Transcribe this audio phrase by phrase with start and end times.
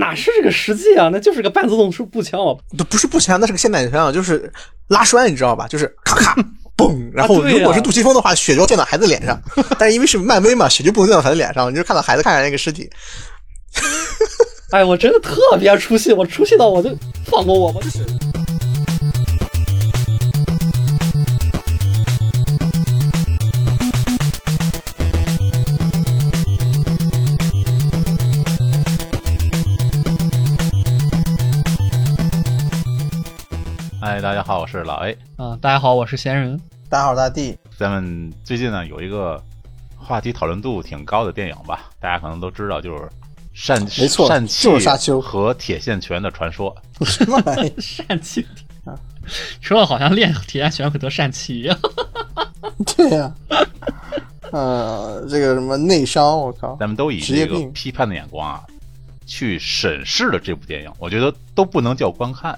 [0.00, 1.10] 哪是这个实际啊？
[1.12, 2.58] 那就是个半自动步枪哦。
[2.76, 4.50] 都不是步枪，那是个霰弹枪，就是
[4.88, 5.68] 拉栓，你知道吧？
[5.68, 6.34] 就是咔咔
[6.76, 9.40] 嘣，然后如果是杜琪峰的话，血就溅到孩子脸上，
[9.78, 12.88] 但是因为是漫威嘛，血就不能溅到孩子脸上，你就看到孩子看着那个尸体。
[14.72, 16.90] 哎，我真的特别出戏，我出戏到我就
[17.26, 17.80] 放过我吧。
[34.20, 35.16] 嗨，大家好，我是老 A。
[35.36, 36.60] 啊，大家好，我是闲人。
[36.90, 39.42] 大家好，大地，咱们最近呢有一个
[39.96, 43.08] 话题讨论度挺高的电影吧，大家可能都知道，就是
[43.54, 46.76] 善没错善气就是沙丘和铁线拳的传说。
[47.02, 47.70] 什么玩意？
[47.78, 48.46] 疝气
[48.84, 48.92] 啊，
[49.62, 51.78] 说的好像练铁线拳会得疝气一样。
[52.94, 53.34] 对呀、
[54.52, 58.62] 呃，这个什么内伤，我靠，咱们都以这个批判的眼光啊
[59.24, 62.54] 去审视了这部电影，我觉得都不能叫观看。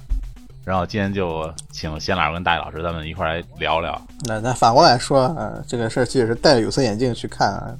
[0.64, 4.00] 然后今天就请贤老师跟大爷老师，咱们一块儿来聊聊。
[4.26, 7.74] 那那反过来说，呃，这个事儿其实是戴着有色眼镜去看啊，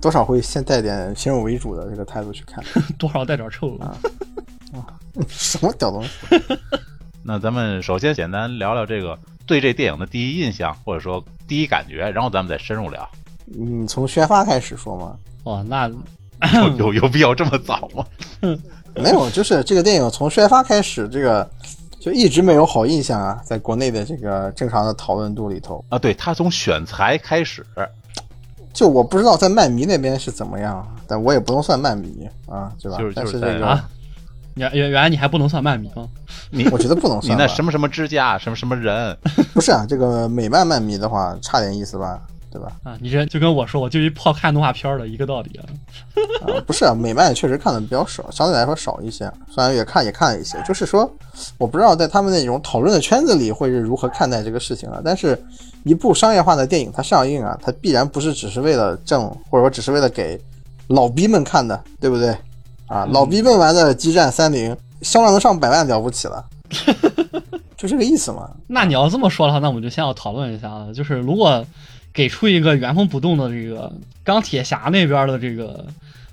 [0.00, 2.62] 多少会先带点先入为主的这个态度去看。
[2.96, 3.96] 多少带点臭啊。
[5.28, 6.10] 什么屌东西？
[7.24, 13.08] 那咱们首先简单聊聊这个对这电影的第一印象，或者说第一感觉，然后咱们再深入聊。
[13.44, 15.16] 你从宣发开始说吗？
[15.44, 15.90] 哦，那
[16.54, 18.06] 有有有必要这么早吗？
[18.94, 21.48] 没有，就是这个电影从宣发开始，这个
[22.02, 27.64] 就一直没有好印象啊，在国内的这个正常的讨论度里头，啊，对他从选材开始，
[28.72, 32.98] 就我不知道在漫迷那边是怎么样，但我也不能算漫迷啊，对吧？
[32.98, 33.88] 就是但就是是这个、啊
[34.54, 36.06] 原原原来你还不能算漫迷吗？
[36.50, 37.42] 你 我觉得不能算吧。
[37.42, 39.16] 那什么什么支架，什么什么人，
[39.54, 42.20] 不是啊，这个美漫漫迷的话，差点意思吧，
[42.52, 42.70] 对吧？
[42.84, 45.64] 啊，你这就跟我说，我就一泡看动画片儿的一个道理啊。
[46.42, 49.30] 啊，不是啊，美漫确实看的比较少，相对来说少一些。
[49.50, 51.10] 虽然也看也看了一些，就是说，
[51.56, 55.00] 我不知道在他们那种讨论的圈子里会是如何看待这个事情啊。
[55.02, 55.40] 但是，
[55.84, 60.38] 一部商业化的电影它上映啊，它必然不是只是为了挣，或者说只是为了给
[60.88, 62.36] 老逼们看的，对不对？
[62.86, 66.44] 啊，老逼们玩的激战三零销量能上百万了不起了，
[67.76, 68.50] 就这个意思嘛。
[68.66, 71.64] 那你要这么说的话，那我们就先要讨论一下啊，就是如果
[72.12, 73.92] 给出一个原封不动的这个
[74.22, 75.86] 钢铁侠那边的这个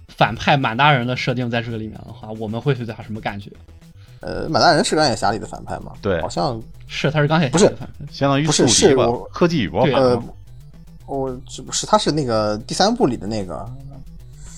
[0.07, 3.49] 反派满大人的设定在这个里面的话，我们会对他什么感觉？
[4.21, 5.93] 呃，满大人是钢铁侠里的反派吗？
[6.01, 8.05] 对好像是，他是钢铁侠不是的反派。
[8.11, 10.21] 相当于不是是我，科技与魔法呃。，
[11.05, 13.55] 我这不是他是那个第三部里的那个，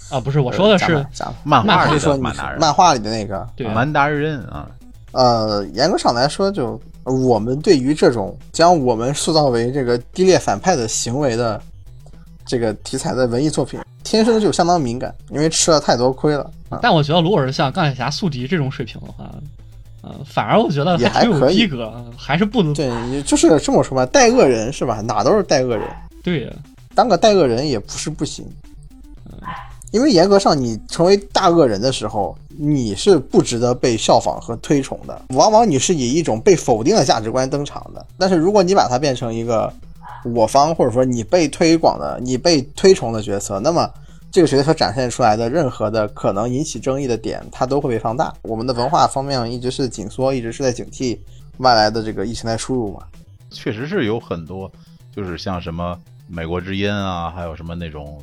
[0.09, 1.06] 啊，不是，我说的是
[1.46, 4.70] 漫画里说的满大人，漫画里的那个，对满达人啊，
[5.14, 11.62] 呃，严格上来说就，呃我们对于这种将我们塑造为这个低劣反派的行为的
[12.45, 16.79] 这个题材的文艺作品，天生就相当敏感，因为吃了太多亏了啊。
[16.81, 19.31] 但我觉得，如果是像钢铁侠宿敌这种水平的话，
[20.01, 25.01] 呃，反而我觉得也还可以逼格，还是不能对，你就是这么说吧，带恶人是吧？
[25.01, 25.88] 哪都是带恶人，
[26.23, 26.51] 对
[26.94, 28.45] 当个带恶人也不是不行。
[29.91, 35.22] 因为严格上，你成为大恶人的时候，你是不值得被效仿和推崇的。
[35.29, 38.06] 往往你是以一种被否定的价值观登场的。
[38.18, 39.72] 但是如果你把它变成一个
[40.24, 43.90] 我方或者说你被推广的、你被推崇的角色，那么
[44.31, 48.34] 这个角色展现出来的任何的可能引起争议的点，它都会被放大。
[48.44, 51.18] 我们的文化方面一直是紧缩，一直是在警惕
[51.58, 53.02] 外来的这个疫情的输入嘛。
[53.50, 54.72] 确实是有很多，
[55.13, 58.18] 就是像什么美国之音啊，还有什么那种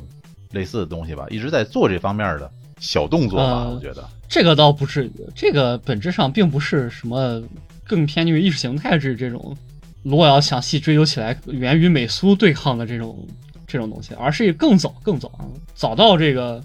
[0.51, 4.07] 类似的东西吧，一直在做这方面的小动作吧，呃我觉得。
[4.27, 7.41] 这个倒不至于，这个本质上并不是什么
[7.83, 9.55] 更偏于意识形态这这种，
[10.03, 13.27] 如果要详细追究起来，源于美苏对抗的这种
[13.65, 16.63] 这种东西，而是更早更早啊，早到这个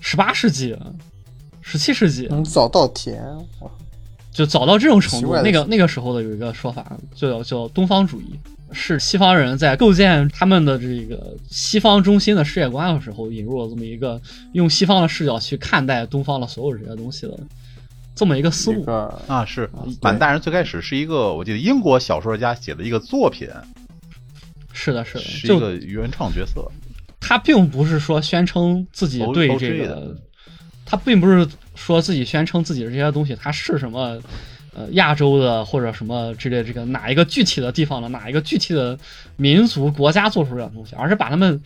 [0.00, 0.76] 十八世纪、
[1.60, 3.20] 十七世纪，嗯，早稻田，
[3.58, 3.70] 我
[4.34, 5.34] 就早到这种程度。
[5.42, 6.84] 那个那个时候的有一个说法，
[7.14, 8.38] 就叫叫东方主义，
[8.72, 14.20] 是西方人在构建他们的这个西方中心的世界观的时候，引入了这么一个
[14.52, 17.38] 用西方的视角去看待东方的所有这些东西的
[18.14, 18.82] 这么一个思路。
[18.82, 23.48] 个啊，是对满大人最开始是一个，我记得英国小说家写的一个作品，
[24.72, 26.68] 是的，是的，就是一个原创角色。
[27.20, 30.14] 他并不是说宣称自己对这个，
[30.84, 34.18] 他并不是说自己宣称自己的这些东西，它是什么
[34.74, 38.98] 呃亚洲的或者什么之类这个哪一个具体的地方的哪一个具体的
[39.36, 41.60] 民族国家做出这样东西，而是把他们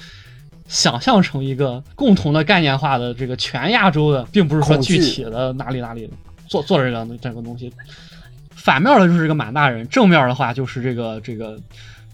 [0.66, 6.10] 想象成一个共同的概念化的这个全亚洲的，并不是说具体的哪里哪里
[6.46, 7.72] 做做这个这个东西。
[8.50, 11.58] 反面的就是这个满大人，正面的话就是这个这个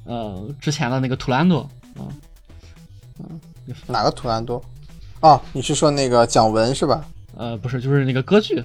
[0.05, 2.06] 呃之前的那个图兰朵啊。
[3.87, 4.62] 哪个图兰多？
[5.20, 7.05] 哦，你是说那个蒋文是吧？
[7.37, 8.63] 呃，不是，就是那个歌剧，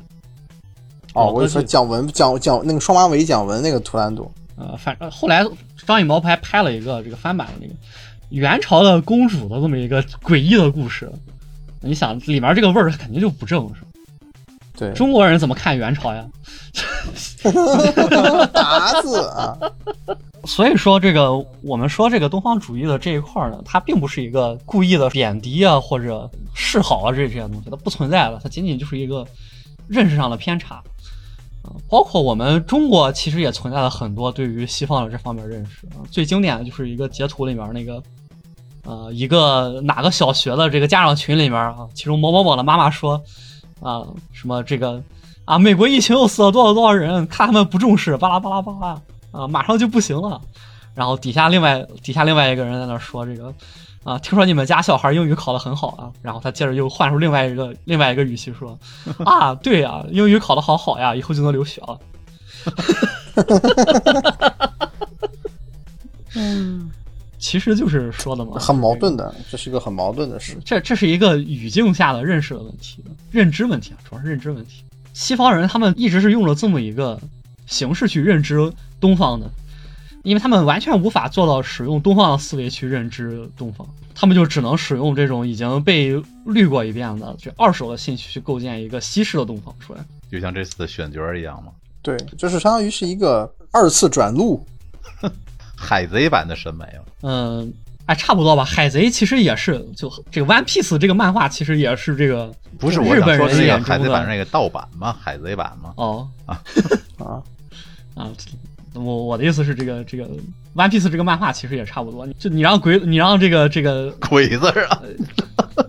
[1.13, 5.45] 哦，我就说剧蒋文蒋蒋那个双马尾蒋文那个图兰朵，呃，反正后来
[5.85, 7.73] 张艺谋还拍了一个这个翻版的那个
[8.29, 11.11] 元朝的公主的这么一个诡异的故事。
[11.81, 13.87] 你想里面这个味儿肯定就不正，是吧？
[14.79, 16.25] 对，中国人怎么看元朝呀？
[18.53, 19.57] 达子啊，
[20.45, 29.27] 所以说，这个我们说这个东方主义的这一块儿呢，它并不是一个故意的贬低啊或者示好啊这这些东西，它不存在的，它仅仅就是一个
[29.89, 30.75] 认识上的偏差。
[31.61, 35.99] 啊，包括我们中国其实也存在了很多对于西方的这方面认识啊。
[36.09, 38.01] 最经典的就是一个截图里面那个，
[38.85, 43.21] 呃，一个哪个小学的这个家长群里面啊，其中某某某的妈妈说，
[43.81, 45.01] 啊，什么这个
[45.45, 50.39] 啊，美国疫情又死了多少多少人，看他们不重视，巴拉巴拉巴拉啊，马上就不行了。
[50.95, 53.53] 然后底下另外底下另外一个人在那说这个
[54.03, 58.77] 啊，听说你们家小孩英语考得很好啊，然后他接着又换出另外一个另外一个语气说
[59.23, 61.99] 啊，对呀、英语考得好好呀，以后就能留学了。
[66.35, 66.88] 嗯，
[67.39, 70.57] 其实就是说的嘛，很矛盾的，这是一个很矛盾的事。
[70.63, 74.83] 这这是一个语境下的认识的问题，认知问题啊，主要是认知问题。
[75.13, 77.19] 西方人他们一直是用了这么一个
[77.65, 79.49] 形式去认知东方的，
[80.23, 90.05] 因为他们完全无法做到使用东方的思维去认知东方，他们就只能使用这种已经被滤过一遍的就二手的信息去构建一个西式的东方出来。
[90.29, 91.71] 就像这次的选角一样嘛，
[92.01, 94.65] 对，就是相当于是一个二次转录。
[95.75, 97.05] 海贼版的审美了。
[97.21, 97.73] 嗯，
[98.05, 98.63] 哎，差不多吧。
[98.63, 105.15] 海贼其实也是，就这个 One Piece 这个漫画其实也是这个不是我说的那个人眼中海贼版的那个盗版吗？
[105.21, 105.93] 海贼版吗？
[105.97, 106.61] 哦啊，
[108.15, 108.31] 啊，
[108.95, 110.25] 我我的意思是，这个这个
[110.75, 112.25] One Piece 这个漫画其实也差不多。
[112.39, 115.01] 就你让鬼，你让这个这个鬼子啊！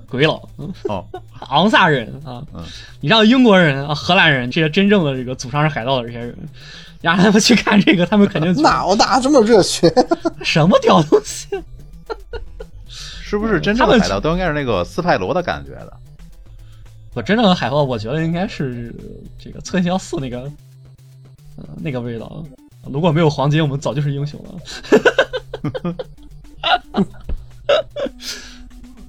[0.08, 1.06] 鬼佬、嗯哦，
[1.48, 2.62] 昂萨人啊，嗯
[3.00, 6.36] 你让英国人啊、荷兰人这些真正的这个祖上是海盗的这些人，
[7.00, 9.92] 让他们去看这个，他们肯定哪有哪这么热血？
[10.42, 11.48] 什么屌东西？
[12.88, 15.96] 是不是真正的海盗都应该是那个斯派罗的感觉的？
[17.14, 18.94] 我真正的海盗，我觉得应该是
[19.38, 20.42] 这个侧星四那个，
[21.56, 22.44] 呃，那个味道。
[22.90, 24.54] 如果没有黄金，我们早就是英雄了。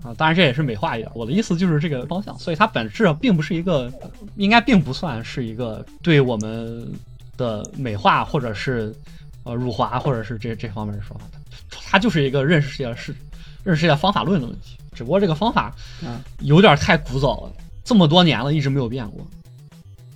[0.04, 1.12] 啊，当然这也是美化一点。
[1.14, 3.92] 我的意思就是这个方向，所以它本质上并不是一个，
[4.36, 6.88] 应该并不算是一个对我们
[7.38, 8.96] 的美化或者是
[9.44, 11.26] 呃辱华或者是这这方面的说法，
[11.70, 13.16] 它它就是一个认识世界是
[13.64, 14.78] 认识世界方法论的问题。
[14.94, 15.74] 只不过这个方法
[16.04, 19.26] 嗯有点太古早了，这么多年了，一直没有变过。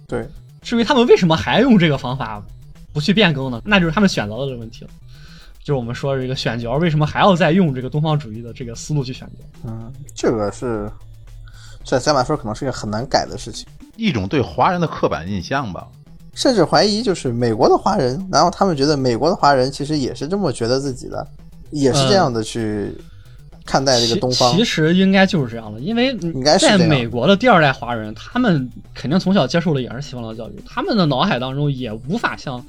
[0.08, 0.28] 对，
[0.62, 2.44] 至于他们为什么还用这个方法
[2.94, 3.62] 不去变更呢？
[3.66, 4.92] 那就是他们选择的这个问题了。
[5.60, 9.44] 就是我们说这个选角为什么还要再用这个东方主义的这个思路去选角？
[9.64, 10.92] 嗯，这个是
[11.84, 15.88] 在咱们来说可能是一个很难改的事情，一种对华人的刻板印象吧。
[16.36, 21.26] 甚至怀疑就是美国的华人，然后他们觉得美国的华人其实也是这么觉得自己的，
[21.72, 22.94] 也是这样的去
[23.66, 24.58] 看待这个东方其。
[24.58, 26.16] 其实应该就是这样的，因为
[26.60, 32.64] 在美国的第二代华人，他们肯定从小接受的也是西方的教育，他们的脑海当中也无法像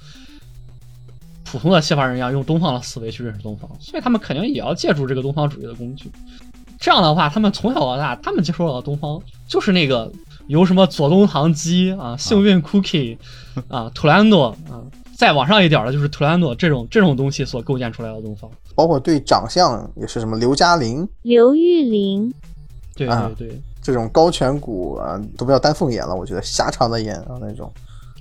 [1.45, 6.11] 普通的西方人一样用东方的思维去认识东方，所以他们肯定也要借助这个东方主义的工具。
[6.79, 10.13] 这样的话，他们从小到大，他们接触到的东方就是那个
[10.49, 13.17] 由什么左宗棠鸡啊、幸运 cookie
[13.69, 14.83] 啊、图兰朵啊，
[15.17, 18.51] 再往上一点的就是图兰朵这种这种东西所构建出来的东方。
[18.75, 22.33] 包括对长相也是什么刘嘉玲刘玉玲，
[22.95, 27.73] 对啊对对，这种高颧骨啊，都不要丹凤眼了，我觉得狭长的眼啊那种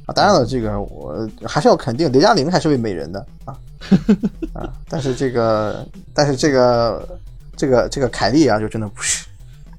[0.06, 0.14] 啊。
[0.14, 3.60] 当然了，这个我还是要肯定刘嘉玲还是位美人的啊
[4.54, 7.20] 啊，但是这个但是这个
[7.58, 9.28] 这个这个凯莉啊，就真的不是。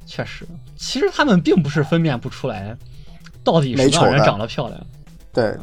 [0.04, 0.46] 确实，
[0.76, 2.76] 其实他们并不是分辨不出来
[3.42, 4.80] 到底什么人长得漂亮。
[5.33, 5.56] 对，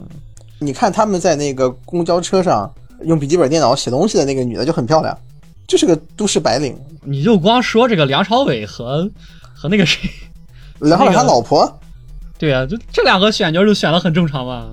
[0.60, 2.72] 你看他们在那个公交车上
[3.04, 5.18] 用笔记本电脑写东西的那个女的就很漂亮，
[5.68, 6.80] 就是个都市白领。
[7.04, 9.10] 你就光说这个梁朝伟和
[9.54, 10.10] 和那个谁，
[10.80, 11.80] 梁朝伟他老婆，
[12.38, 14.70] 对啊，就这两个选角就选的很正常嘛。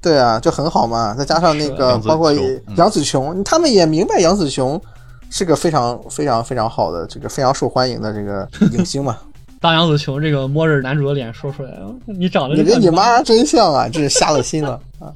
[0.00, 1.14] 对啊，就很好嘛。
[1.14, 2.32] 再加上那个包括
[2.76, 4.80] 杨紫琼，他们也明白杨紫琼
[5.28, 9.18] 是个非常非常非常好的这个非常受欢迎的这个影星嘛。
[9.60, 11.72] 当杨子琼这个摸着男主的脸说出来，
[12.06, 15.12] 你长得你跟你妈真像啊，这是瞎了心了啊！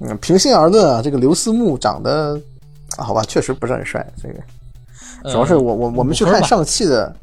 [0.00, 2.38] 嗯，平心而论啊，这个刘思慕长得
[2.96, 4.06] 啊，好吧，确实不是很帅。
[4.22, 4.34] 这个
[5.22, 7.14] 呃主要是我我我们去看上汽的，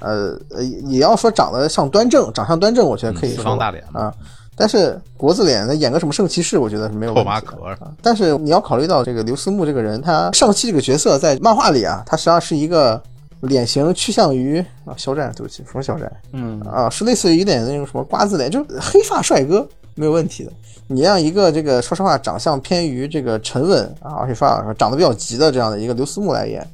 [0.00, 4.12] 呃呃，也要说长得像端正，长相端正，我觉得可以嗯四说方大脸啊。
[4.54, 7.90] 但是国字脸，那演个什么圣骑士，我觉得是没有问题的破马壳啊。
[8.02, 13.02] 但是你要考虑到这个刘思慕这个人，他上汽这个角色在漫画里啊，他实际上是一个
[13.42, 16.88] 脸型趋向于啊肖战，对不起，什么肖战嗯，啊？
[16.88, 20.52] 是类似于有点那种什么瓜子脸，就是黑发帅哥，没有问题的。
[20.86, 26.66] 你让一个这个说实话长相偏于这个沉稳啊，而且说长得比较急的这样的一个刘思慕来演，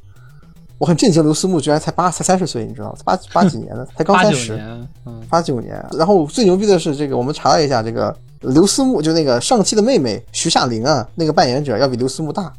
[0.77, 2.95] 我很震惊，刘思慕居然才八才三十岁，你知道吗？
[3.03, 4.59] 八八几年的， 才刚三十。
[5.29, 12.51] 八九年，然后最牛逼的是这个，我们查了一下，这个刘思慕就那个上期的妹妹徐夏玲啊，那个扮演者要比刘思慕大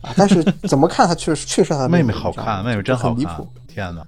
[0.00, 4.04] 啊，但是怎么看她确实确实她妹妹妹好看，妹妹妹真好看很离谱。，天哪！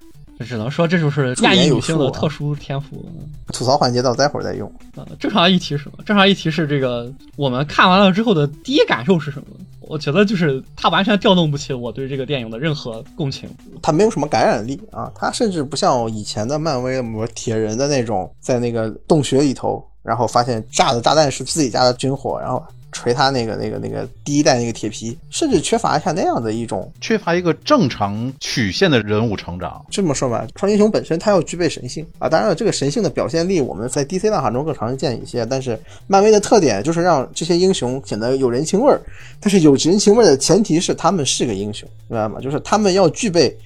[0.46, 3.04] 只能说这就是亚裔女性的特殊天赋。
[3.52, 4.72] 吐槽环节到待会儿再用。
[4.96, 6.02] 呃，正常议题是什么？
[6.04, 9.46] 正常议题是这个，我们看完了之后的第一感受是什么？
[9.80, 13.50] 我觉得就是它完全调动不起我对这个电影的任何共情。
[13.82, 22.64] 它没有什么感染力啊，它甚至不像以前的漫威什么铁人的那种，在那个洞穴里头，然后发现炸的炸弹是自己家的军火，然后
[23.00, 26.92] 锤他那个那个那个第一代那个铁皮，甚至缺乏一下那样的一种。
[27.00, 29.84] 缺乏一个正常曲线的人物成长。
[29.90, 39.00] 这么说吧，超级英雄本身它要具备神性啊，当然了，这个神性的表现力我们在 DC 浪潮中更常见一些，但是漫威的特点就是让这些英雄显得有人情味儿，
[39.40, 42.38] 但是有人情味儿的前提是他们是个英雄，明白吗？
[42.40, 43.56] 就是他们要具备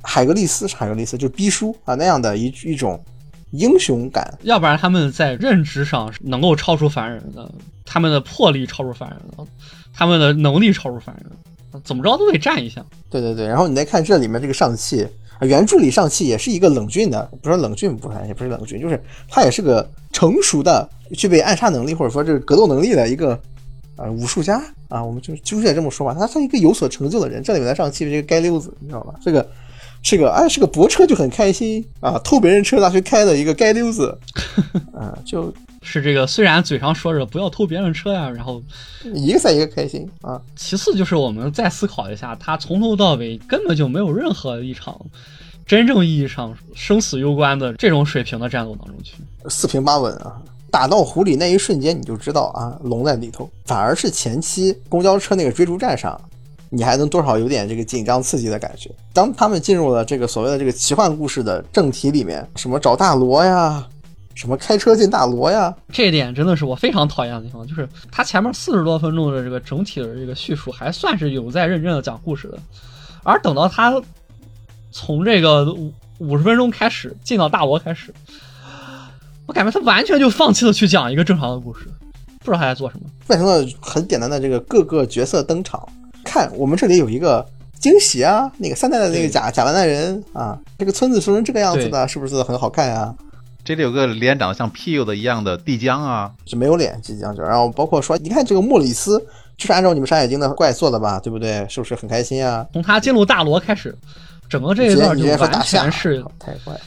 [0.00, 2.98] 海格力斯是海格力斯，就是逼叔啊那样的一一种
[3.50, 4.38] 英雄感。
[4.42, 7.50] 要不然他们在认知上是能够超出凡人的，
[7.84, 9.44] 他们的魄力超出凡人的，
[9.94, 11.24] 他们的能力超出凡人
[11.72, 12.84] 的，怎么着都得占一下。
[13.10, 15.02] 对对对，然后你再看这里面这个上汽，
[15.38, 23.40] 啊原著里上气也是一个冷峻的，不是冷峻不是，也不是冷峻，就是他也是个成熟的、具备暗杀能力或者说这个格斗能力的一个
[23.96, 27.42] 呃武术家啊，我们就就得这么说吧，他是一个有所成就的人。
[27.42, 29.14] 这里面的上气是一个街溜子，你知道吧？
[29.22, 29.48] 这个
[30.08, 34.18] 是个哎是个泊车就很开心啊，偷别人车拿去开的一个街溜子，
[34.96, 38.62] 啊，就是这个虽然嘴上说着不要偷别人车呀，然后
[39.14, 40.40] 一个赛一个开心啊。
[40.56, 44.98] 其次就是我们再思考一下，他从头到尾根本就没有任何一场
[45.66, 49.12] 真正意义上生死攸关的这种水平的战斗当中去。
[49.50, 50.40] 四平八稳啊。
[50.70, 53.50] 打到湖里那一瞬间，你就知道啊，龙在里头。
[53.64, 56.18] 反而是前期公交车那个追逐战上，
[56.70, 58.90] 你还能多少有点这个紧张刺激的感觉。
[59.12, 63.86] 当他们进入了这个所谓的这个奇幻故事的正题里面，什么找大罗呀，
[64.34, 72.58] 什么开车进大罗呀，这一点真的是我非常讨厌的地方，就是他前面四十多分钟的这个整体的这个叙述还算是有在认真的讲故事的，
[73.22, 74.00] 而等到他
[74.90, 78.12] 从这个五五十分钟开始进到大罗开始，
[79.46, 81.86] 我感觉他完全就放弃了去讲一个正常的故事，
[82.40, 83.06] 不知道他在做什么。
[83.26, 85.88] 变成了很简单的这个各个角色登场。
[86.28, 87.44] 看我们这里有一个
[87.80, 93.14] 惊喜啊，那个三代的那个对假假完蛋人啊，这个村子说成这个样子的，是不是很好看啊？
[93.64, 99.18] 这里有个脸长得像屁股的一样的帝江啊，是没有脸即将就，然后包括说，你看这个莫里斯
[99.56, 101.66] 就是按照你们山海经的怪做的吧，对不对？
[101.68, 102.66] 是不是很开心啊？
[102.72, 103.96] 从他进入大罗开始，
[104.48, 105.08] 整个这一段
[105.38, 106.80] 完厦全是太怪了。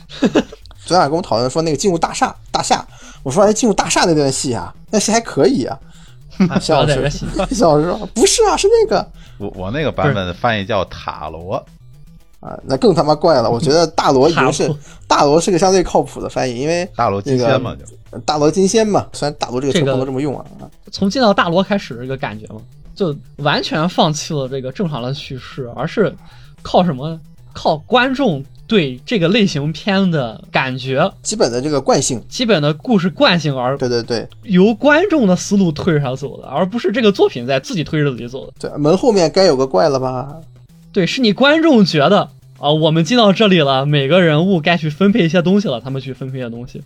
[0.83, 2.83] 昨天跟我讨论说那个进入大厦大厦，
[3.21, 5.77] 我说哎进入大厦那段戏啊，那戏还可以啊。
[6.50, 7.25] 啊不肖老师要在这戏。
[7.53, 9.07] 肖老师说不是啊，是那个
[9.41, 11.55] 我我那个版本的翻译叫塔罗，
[12.39, 13.50] 啊，那更他妈怪了。
[13.50, 14.71] 我觉得大罗已经是
[15.07, 20.45] 大罗是个相对靠谱的翻译，因为大罗金仙嘛，就大罗金仙嘛，虽然大罗这个词这个不能这么用啊。
[20.91, 22.62] 从见到大罗开始这个感觉嘛，
[22.95, 26.15] 就完全放弃了这个正常的叙事，而是
[26.62, 27.19] 靠什么？
[27.53, 28.41] 靠观众
[28.72, 38.54] 对这个类型片的感觉、基本的这个惯性，基本的故事惯性，而对对对由观众的思路推着他走的，而不是这个作品在自己推着自己走的。
[38.58, 40.38] 对，门后面该有个怪了吧？
[40.94, 46.82] 对，是你观众觉得啊，我们进到这里了，每个人物该去分配一些东西了，他们去分配一些东西。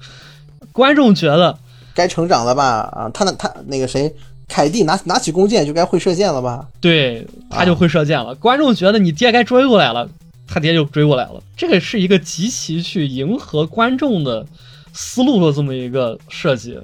[0.71, 1.55] 观众觉得
[1.93, 2.89] 该成长了吧？
[2.93, 4.11] 啊，他那他那个谁，
[4.47, 6.65] 凯蒂拿拿起弓箭就该会射箭了吧？
[6.81, 8.33] 对他就会射箭了。
[8.33, 10.09] 观众觉得你爹该追过来了，
[10.47, 11.41] 他爹就追过来了。
[11.55, 14.45] 这个是一个极其去迎合观众的
[14.93, 16.79] 思路的这么一个设计，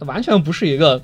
[0.00, 1.00] 完全不是一个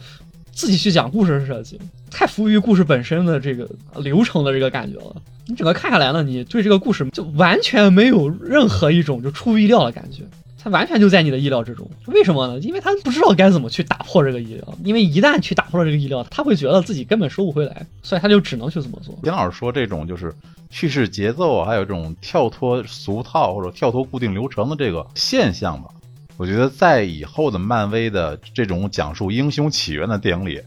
[0.52, 1.78] 自己去讲故事的设计，
[2.10, 5.16] 太服务于故事本身的这个流程的这个感觉了。
[5.48, 10.24] 你整个看下来呢，你对这个故事就完全没有任何一种就出乎意料的感觉。
[10.66, 12.58] 他完全就在你的意料之中，为什么呢？
[12.58, 19.16] 因为他不知道该怎么去打破这个意料，因为一旦去打破了这个意料，他会觉得自己根本收不回来，所以他就只能去这么做。
[19.22, 20.34] 金老师说这种就是
[20.68, 25.88] 叙事节奏，还有这种跳脱俗套或者跳脱固定流程的这个现象吧，
[26.36, 30.60] 我觉得在以后的漫威的这种讲述英雄起源的电影里，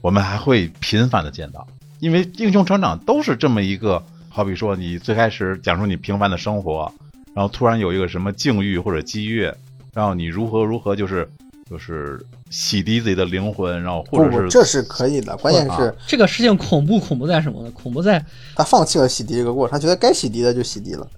[0.00, 1.66] 我们还会频繁的见到，
[2.00, 6.90] 因为英雄成长都是这么一个，好比说你最开始讲述你平凡的生活，
[7.34, 9.42] 然后突然有一个什么境遇或者机遇，
[9.92, 11.28] 然后你如何如何就是
[11.70, 12.20] 就是
[12.50, 15.36] 洗涤自己的灵魂，然后或不不，者是这是可以的。
[15.38, 17.70] 关键是这个事情恐怖恐怖在什么呢？
[17.70, 18.24] 恐怖在
[18.54, 21.08] 他放弃了洗涤这个过程，他觉得该洗涤的就洗涤了。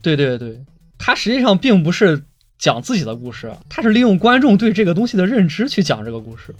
[0.00, 0.58] 对对对，
[0.96, 2.22] 他实际上并不是
[2.58, 6.54] 讲自己的故事，他是利用观众对这个东西的认知去讲这个故事。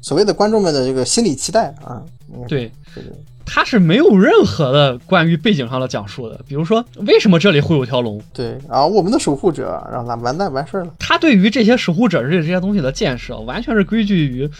[0.00, 2.02] 所谓的观众们的这个心理期待啊，
[2.32, 3.12] 嗯对，对对
[3.46, 10.94] 他是没有任何的关于背景上的讲述的，比如说为什么这里会有条龙，对，然后我们的守护者，让他完蛋完事儿了。
[10.98, 14.50] 他对于这些守护者这这些东西的建设，完全是归据于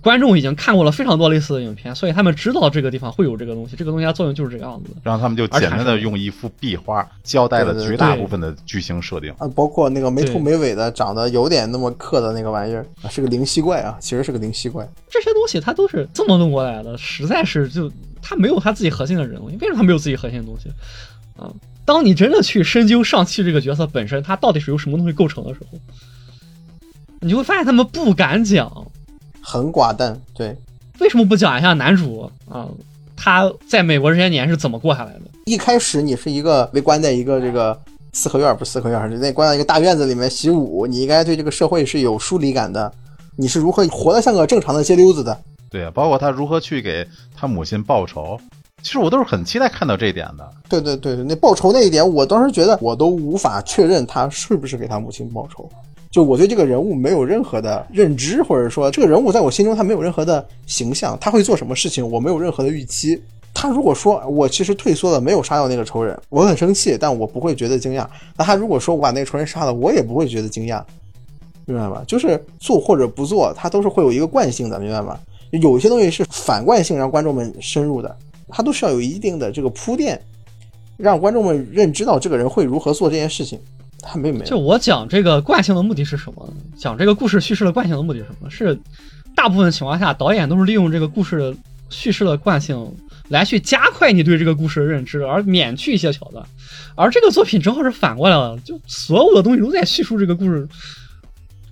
[0.00, 4.90] 观众已经看过了非常多类似的影片，所以他们知道这个地方会有这个东西，这个东西它作用就是这个样子。
[5.02, 9.32] 然后他们就简单的用一幅壁画交代了绝大部分的剧情设定。
[9.38, 14.88] 啊，包括那个没头没尾的，长得有点那么刻的那个玩意儿啊，是个灵犀怪啊，其实是个灵犀怪。
[15.10, 17.90] 这些东西它都是这么弄过来的，实在是就
[18.28, 20.68] 他没有他自己核心的人物，为什么他没有自己核心的东西
[21.34, 21.48] 啊？
[21.86, 25.78] 当你真的去深究上汽这个角色本身，他到底是由什么东西构成的时候，
[27.20, 28.70] 你就会发现他们不敢讲。
[29.40, 30.54] 很寡淡，对，
[31.00, 32.68] 为什么不讲一下男主啊？
[33.16, 35.22] 他在美国这些年是怎么过下来的？
[35.46, 37.80] 一开始你是一个被关在一个这个
[38.12, 42.92] 四合院，不是四合院，是那关在一个大院子里面习武，你应该对这个社会是有疏离感的。
[43.36, 45.40] 你是如何活得像个正常的街溜子的？
[45.70, 47.06] 对啊，包括他如何去给
[47.36, 48.38] 他母亲报仇，
[48.82, 50.50] 其实我都是很期待看到这一点的。
[50.68, 55.68] 对对对，那报仇那一点，我当时觉得我都无法确认他是不是给他母亲报仇。
[56.10, 63.22] 就我对这个人物没有任何的认知，或者说这个人物在我心中他没有任何的形象，他会做什么事情，我没有任何的预期。
[63.52, 68.06] 他如果说我其实退缩了，没有杀掉那个仇人，我很生气，但我不会觉得惊讶。
[68.36, 70.82] 那他如果说我把那个仇人杀了，我也不会觉得惊讶，
[71.66, 72.02] 明白吧？
[72.06, 75.18] 就是做或者不做，他都是会有一个惯性的，明白吗？
[75.50, 78.16] 有些东西是反惯性让观众们深入的，
[78.48, 80.20] 它都是要有一定的这个铺垫，
[80.96, 83.58] 让观众们认知到这个人会如何做这件事情。
[84.00, 86.48] 他并没有，就我讲这个惯性的目的是什么？
[86.76, 88.48] 讲这个故事叙事的惯性的目的是什么？
[88.48, 88.78] 是
[89.34, 91.54] 大部分情况下，导演都是利用这个故事
[91.90, 92.94] 叙事的惯性
[93.28, 96.44] 来去加快你对这个故事的认知，而免去一些桥段。
[96.94, 100.66] 而这个作品正好是反过来了，就所有的东西都在叙述这个故事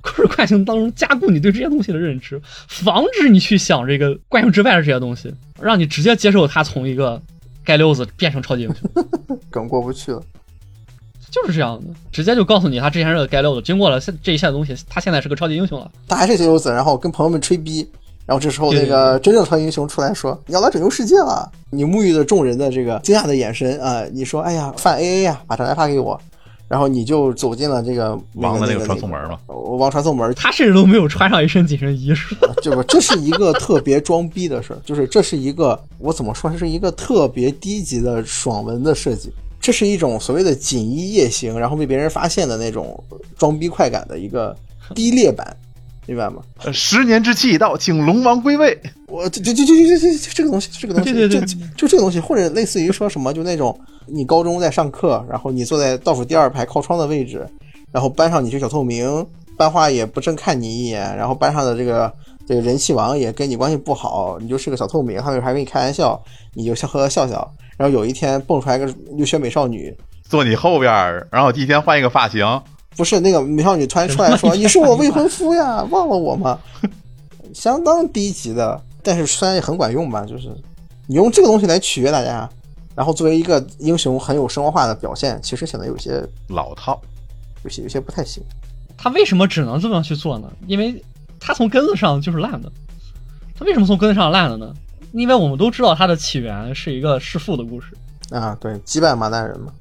[0.07, 7.21] 故事惯性当中加固你对这些东西的认知，防止你去想这个惯性之外的这些东西，让你直接接受他从一个
[7.67, 9.05] 街溜子变成超级英雄。
[9.51, 10.23] 梗过不去了。
[11.29, 15.91] 就是这样的，直接就告诉你他之前是个街溜子，经过了现这一切的东西，他现在是个超级英雄了。
[16.09, 17.87] 他还是街溜子，然后跟朋友们吹逼，
[18.25, 26.19] 然后这时候那个真正超级英雄出来说：“你要来拯救世界了！”你沐浴着众人的这个惊讶的眼神啊、你说：“哎呀，犯 AA 呀，把张来发给我。”
[26.69, 32.53] 然后你就走进了这个王的那个传送门嘛，那个王传送门，他甚至都没有穿上一身紧身衣，是吧？
[32.63, 43.03] 这不，这是一个特别装逼的事儿，就是这是一个我怎么说，这是一个特别低级的爽文的设计，这是一种所谓的锦衣夜行，然后被别人发现的那种
[43.39, 44.57] 装逼快感的一个
[44.95, 45.57] 低劣版，
[46.07, 46.43] 明白吗？
[46.65, 48.79] 呃十年之期已到，请龙王归位。
[49.09, 57.47] 我这这这这这这这个东西，这个东西，对对对就就这个东西，或者类似于说什么，就那种你高中在上课，然后你坐在倒数第二排靠窗的位置，
[57.93, 62.13] 然后班上你是小透明，班花也不正看你一眼，然后班上的这个
[62.47, 66.21] 这个人气王也跟你关系不好，你就是个小透明，他们还跟你开玩笑，
[66.55, 69.93] 你就笑呵呵笑笑，然后有一天蹦出来个留学美少女，
[70.29, 70.93] 坐你后边，
[71.31, 72.45] 然后第一天换一个发型，
[72.97, 76.59] 不是那个美少女突然出来说：“你是我未婚夫呀，忘了我吗？”
[77.55, 80.49] 相当低级的，但是虽然也很管用吧，就是
[81.07, 82.49] 你用这个东西来取悦大家，
[82.95, 87.01] 然后作为一个英雄很有生活化的表现，其实显得有些、老套。
[87.65, 88.43] 有些、有些不太行。
[88.97, 90.49] 他为什么只能这么去做呢？
[90.69, 91.03] 因为
[91.41, 92.71] 他从根子上就是烂的。
[93.59, 94.73] 他为什么从根子上烂了呢？
[95.13, 97.89] 因为我们都知道他的起源是一个弑父的故事，
[98.31, 99.73] 啊，对，击败马大人嘛，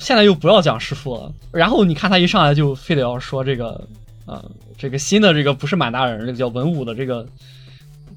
[0.00, 1.32] 现在又不要讲师傅了。
[1.52, 3.86] 然后你看他一上来就非得要说这个，
[4.26, 4.42] 呃，
[4.76, 7.24] 这个新的这个不是满大人，这个叫文武的这个，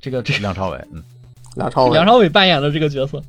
[0.01, 1.03] 这个这个梁朝伟， 嗯，
[1.55, 3.21] 梁朝伟梁朝伟扮演的这个角色，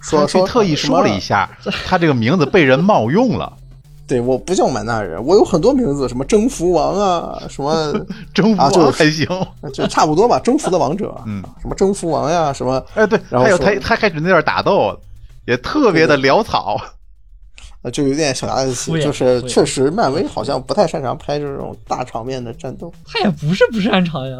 [0.00, 1.48] 说说特意说了一下，
[1.86, 3.52] 他这个名字被人冒用了，
[4.08, 7.92] 对，我不叫满大人，我有很多名字，什么征服王啊，什么
[8.32, 9.26] 征服啊就还行。
[9.74, 14.98] 就差不多吧，征服的王者，嗯，什么征服王呀，什么哎，对，还有然后说他他开始那段打斗
[15.44, 16.80] 也特别的潦草。
[17.82, 24.36] 呃，就有点小家子气敷，衍就是确实漫威好像不太擅长拍这种大场面的战斗，他也不是不擅长呀，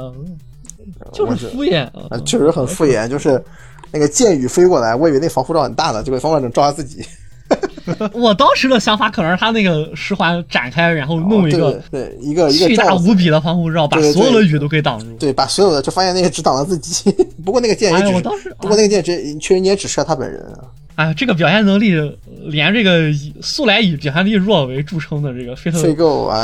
[1.12, 1.88] 就是敷衍
[2.24, 3.42] 确实很敷衍，就是
[3.90, 7.04] 那个箭雨飞过来，我以为那防护罩很大呢，结果防护罩只照他自己，
[8.14, 15.06] 我当时的想法可能是他那个十环展开，然后弄一哦个一个一个巨大无比的防护罩，把所有的雨都给挡住。
[15.18, 17.10] 对，把所有的就发现那个只挡了自己，
[17.44, 20.64] 不过那个箭也只是，我当时，不过那个箭只确实你也只射他本人啊，
[21.02, 21.92] 哎，这个表现能力
[22.44, 25.78] 连这个以素来以表现力弱为著称的这个费特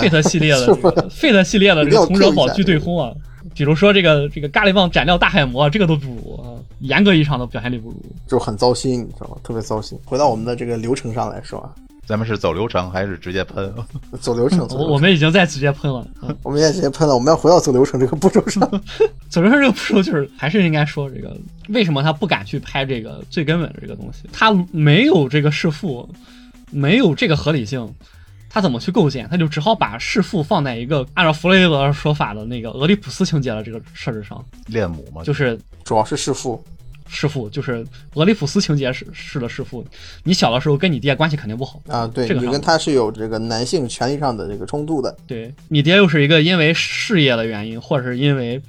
[0.00, 3.12] 费特系列的费特系列的这个从者下巨对轰啊，
[3.54, 7.96] 比如说这个这个咖喱棒斩掉大海魔，这个都不如啊，严格意义上的表现力不如。
[8.26, 9.36] 就很糟心，你知道吗？
[9.44, 9.96] 特别糟心。
[10.04, 11.70] 回到我们的这个流程上来说啊，
[12.08, 13.70] 咱们是走流程还是直接喷？
[14.18, 16.02] 走流程，走流程我我们已经在直接喷了。
[16.22, 18.62] 嗯我们现在直接喷了，我们要回到走流程这个步骤上。
[19.28, 21.36] 走流程这个步骤就是还是应该说这个
[21.68, 24.26] 为什么他不敢去拍这个最根本的这个东西？
[24.32, 26.08] 他没有这个弑父，
[26.70, 27.86] 没有这个合理性。
[28.50, 29.28] 他怎么去构建？
[29.28, 36.64] 他就只好把弑父放在一个按照弗雷德说法的那个俄狄浦斯情节的这个设置上，恋母嘛，就是主要是弑父，
[37.08, 39.84] 弑父，就是俄里普斯情节式式的弑父。
[40.24, 45.16] 你小的时候跟你爹关系肯定不好，啊，对这个你跟他是有这个男性权利上的这个冲突的。
[45.26, 48.60] 对你爹又是一个因为事业的原因，或者是因为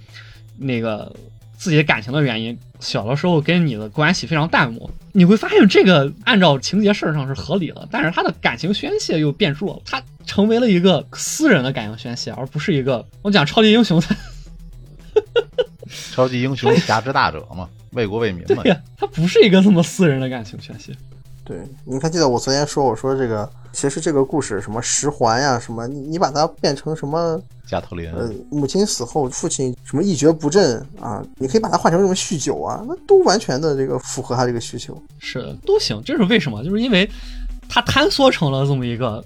[0.58, 1.16] 那个
[1.58, 4.90] 自己感情的原因，小的时候跟你的关系非常淡漠。
[5.12, 14.16] 你会发现这个按照情节事儿上是合理的，但是他的感情宣泄又变弱了，他成为了一个私人的感情宣泄，而不是一个我讲超级英雄才
[16.12, 18.72] 超级英雄侠之大者嘛，为国为民嘛对。
[18.72, 20.96] 呀，他不是一个这么私人的感情宣泄。
[21.44, 35.02] 对，你还记得我昨天说，我说这个其实这个故事什么十环呀，什么你你把它变成什么加特林，呃母亲死后父亲什么一蹶不振啊，你可以把它换成什么酗酒啊，那都完全的这个符合他这个需求。
[35.18, 36.00] 是，都行。
[36.06, 36.64] 这是为什么？
[36.64, 37.10] 就是因为
[37.68, 39.26] 他坍缩成了这么一个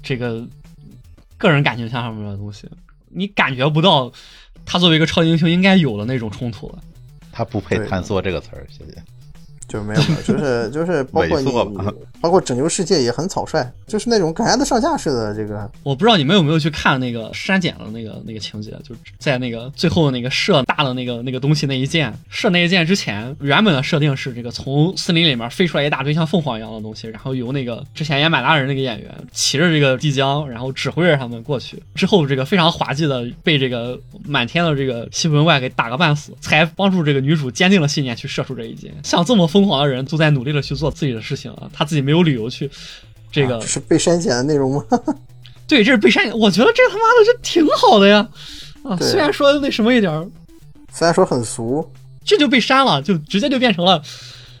[0.00, 0.46] 这个
[1.36, 2.68] 个人感情上面的东西，
[3.10, 4.12] 你感觉不到
[4.64, 6.78] 他作为一个超级英雄应该有的那种冲突了。
[7.32, 9.02] 他不配探索这个词儿，谢谢。
[9.68, 11.52] 就没有了， 就是就是包括你
[12.20, 31.80] 包括拯救世界也很草率，就是那种赶鸭子上架式的这个我不知道你们有没有去看那个删减的那个那个情节，就是在那个最后那个射大的那个那个东西那一箭，射那一箭之前，原本的设定是这个从森林里面飞出来一大堆像凤凰一样的东西，然后由那个之前演满大人那个演员骑着这个地浆，然后指挥着他们过去。
[31.94, 38.92] 之后这个非常滑稽的被这个满天的这个西部文怪给打个半死，才帮助这个女主坚定了信念去射出这一箭。
[39.04, 42.70] 像这么疯狂的人都在努力的去做自己的事情啊，他自己没有理由去
[43.30, 44.84] 这个啊是被删减的内容吗？
[45.66, 48.28] 对，这是被删减，我觉得这他妈的这挺好的呀。
[48.84, 50.26] 啊，虽然说那什么一点儿，
[50.92, 51.86] 虽然说很俗，
[52.24, 54.02] 这就被删了，就直接就变成了，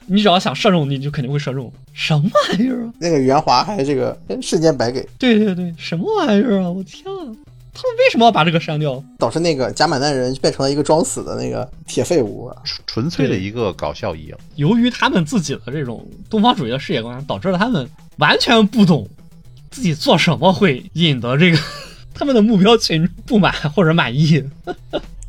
[0.06, 1.72] 你只要想射中，你就肯定会射中。
[1.94, 2.92] 什么玩意儿啊？
[2.98, 6.70] 那个圆滑还这个哎瞬间白给，对对对，什么玩意儿啊？
[6.70, 7.32] 我天啊！
[7.80, 9.00] 他们为什么要把这个删掉？
[9.20, 12.56] 导致那个假满蛋人变成了一个装死的那个铁废物啊。
[12.64, 14.34] 纯纯粹的一个搞笑意淫。
[14.56, 19.08] 由于他们自己的这种东方主义的世界观，导致了他们完全不懂
[19.70, 21.58] 自己做什么会引得这个
[22.12, 24.42] 他们的目标群不满或者满意。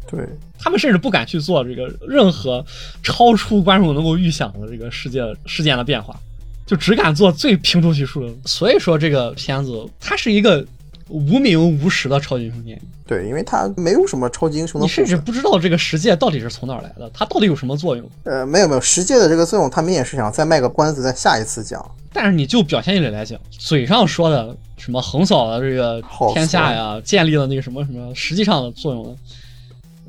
[0.10, 2.66] 对，他们甚至不敢去做这个任何
[3.04, 6.20] 超出观众能够预想的这个世界事件的变化，
[6.66, 8.34] 就只敢做最平铺叙述的。
[8.46, 10.66] 所以说，这个片子它是一个
[11.10, 15.18] 无名无实的超级英雄电影，对，因为他没有什么超级英雄的你甚至。
[15.18, 18.08] 不知道这个世界到底是从哪儿来的，它到底有什么作用。
[18.24, 21.84] 呃，没有没有，实际的这个作用，他们也是想再卖个关子，在下一次讲。
[22.14, 26.02] 但是你就表现力来讲，嘴上说的什么横扫了这个
[26.34, 29.16] 天下呀，建立了那个什么什么，实际上的作用呢，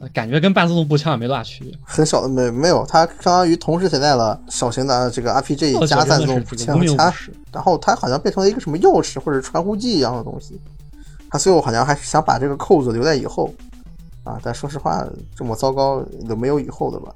[0.01, 1.73] 呃感觉跟半自动步枪也没多大区别。
[1.83, 6.79] 很少的没没有，它相当于同时携带了小型的这个 RPG 加自动步枪
[7.53, 10.59] 然后它好像变成了一个什么钥匙或者传呼机一样的东西。
[11.31, 13.53] 他最后好像还是想把这个扣子留在以后
[14.25, 17.14] 啊，但说实话，这么糟糕都没有以后的吧？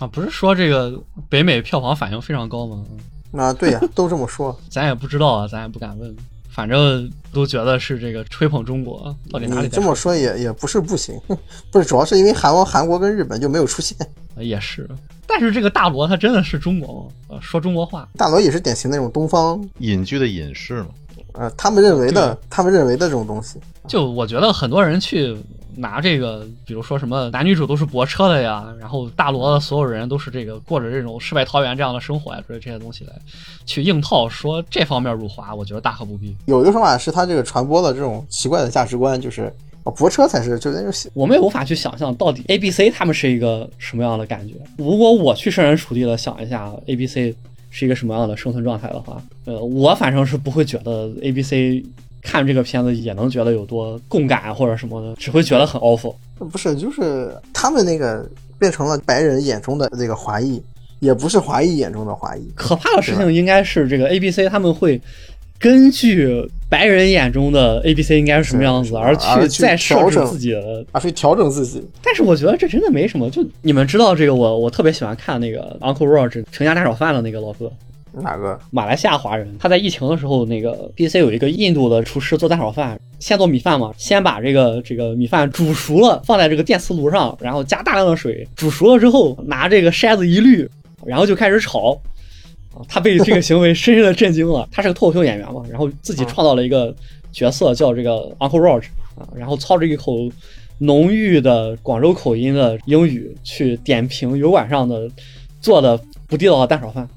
[0.00, 2.84] 啊，不是说这个北美票房反应非常高吗？
[3.36, 4.54] 啊，对呀、都这么说。
[4.70, 6.14] 咱也不知道啊，咱也不敢问，
[6.50, 11.18] 反正都觉得是这个吹捧中国，到底哪里这么说也也不是不行，
[11.72, 13.96] 不是主要是因为韩国、韩国跟日本就没有出现。
[14.34, 14.88] 呃也是，
[15.26, 17.10] 但是这个大罗他真的是中国吗？
[17.28, 20.88] 呃，说中国话，大罗也是典型那种东方，隐居的隐士嘛，
[21.34, 23.58] 呃，他们认为的，他们认为的这种东西。
[23.88, 25.36] 就我觉得很多人去
[25.74, 33.12] 拿这个，比如说什么男女主都是泊车的呀，然后大罗的所有人都是这个过着这种世外桃源这样的生活呀，之类这些东西来
[33.64, 36.36] 去硬套说这方面辱华，我觉得大可不必。
[36.46, 39.52] 有一个说法是他这个传播的这种奇怪的价值观，就是
[39.84, 44.54] 啊，泊车才是就是那种我们也无法去想象到底 A、B、C 他们是一个什么样的感觉。
[44.76, 47.34] 如果我去设身处地的想一下 A、B、C
[47.74, 51.82] 是一个什么样的生存状态的话，呃，我反正是不会觉得 A、B、C
[52.20, 56.14] 看这个片子也能觉得有多共感或者什么的，只会觉得很 awful。
[56.38, 60.62] 不是，就是他们那个变成了白人眼中的那个华裔，
[61.00, 62.46] 也不是华裔眼中的华裔。
[62.54, 65.00] 可怕的事情应该是这个 A、B、C 他们会
[65.62, 73.30] 根据白人眼中的 A、B、C 应该是什么样子，而而去再设置调整自己的而去调整自己，但是我觉得这真的没什么。
[73.30, 77.70] 就你们知道这个我，我特别喜欢看那个 Uncle Roger 成家大炒饭的那个老哥，
[78.12, 78.58] 哪个？
[78.72, 79.54] 马来西亚华人。
[79.60, 90.68] 他在疫情的时候，那个 BC 有一个印度的厨师做大炒饭，先做米饭嘛，先把这个这个米饭煮熟了，放在这个电磁炉上，然后加大量的水，煮熟了之后拿这个筛子一滤，
[91.06, 91.96] 然后就开始炒。
[92.74, 94.68] 啊，他被这个行为深深的震惊了。
[94.72, 96.94] 他是个脱口秀演员嘛，然后自己创造了一个
[97.32, 100.30] 角色叫这个 Uncle Roger 啊，然后操着一口
[100.78, 105.08] 浓郁的广州口音的英语去点评油管上的
[105.60, 107.08] 做的不地道的蛋炒饭，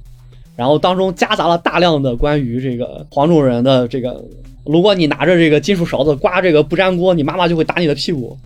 [0.56, 4.24] 然后当中夹杂了大量的关于这个黄种人的这个，
[4.66, 8.38] 如果你拿着这个金属勺子刮这个不粘锅，你妈妈就会打你的屁股。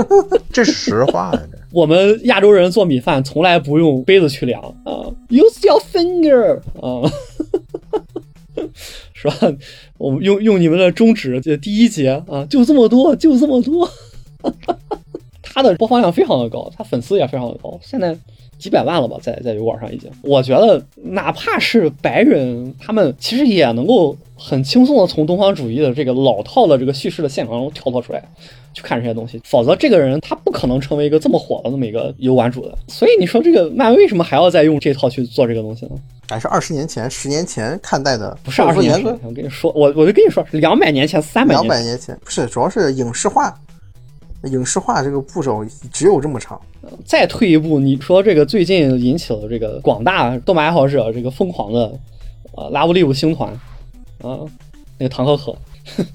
[0.52, 7.10] 这是实话呀，这我们亚洲人做米饭从来不用杯子去量啊，use your finger 啊，
[9.12, 9.34] 是吧？
[9.98, 13.88] 我们用用你们的中指，这第一节啊，就这么多，就这么多。
[15.58, 18.16] 他的播放量非常的高，他粉丝也非常的高，现在
[18.60, 20.08] 几百万了吧，在在油管上已经。
[20.22, 28.22] 我觉得哪怕是白人，他们其实也能够很轻松的从东方主义的这个老套的这个叙事的线条中跳脱出来。
[28.74, 32.78] 去看这些东西，否则这个人他不可能成为一个这么火的那么一个油管主的。
[32.86, 35.92] 所以你说这个漫威为什么还要再用这套去做这个东西呢？
[36.28, 43.52] 还是二十年前、十年前看待的，不是二十年前，我跟你说，我我就跟你说，两百年前、三百两百年前，不是，主要是影视化，
[44.44, 46.60] 影视化这个步骤只有这么长。
[47.04, 51.92] 再退一步，你说这个最近引起了这个广大动漫爱好者这个疯狂的
[52.52, 53.52] 呃拉布利布星团
[54.22, 54.38] 啊，
[54.98, 55.56] 那个唐可可。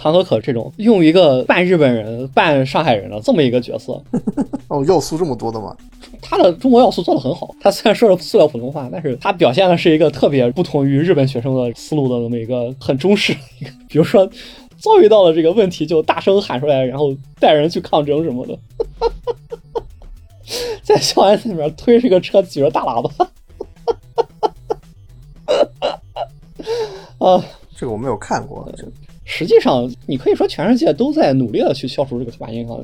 [0.00, 4.00] 唐可可这种用一个半日本人、半上海人的这么一个角色，
[4.68, 5.76] 哦，要素这么多的吗？
[6.22, 7.52] 他的中国要素做的很好。
[7.60, 13.34] 他虽然说了塑料普通话，但是他表现的是一个特别不同于日本学生的思路的那么一个很中式
[13.88, 14.30] 比如说
[14.78, 18.58] 遭遇到了这个问题就大声喊出来，然后带人去抗争什么的，
[20.82, 23.30] 在校园里面推这个车举着大喇叭，
[27.26, 27.44] 啊，
[27.76, 28.70] 这个我没有看过。
[28.76, 28.86] 这
[29.24, 32.76] 实际上，你可以说全世界都在努力的去消除这个刻板印象，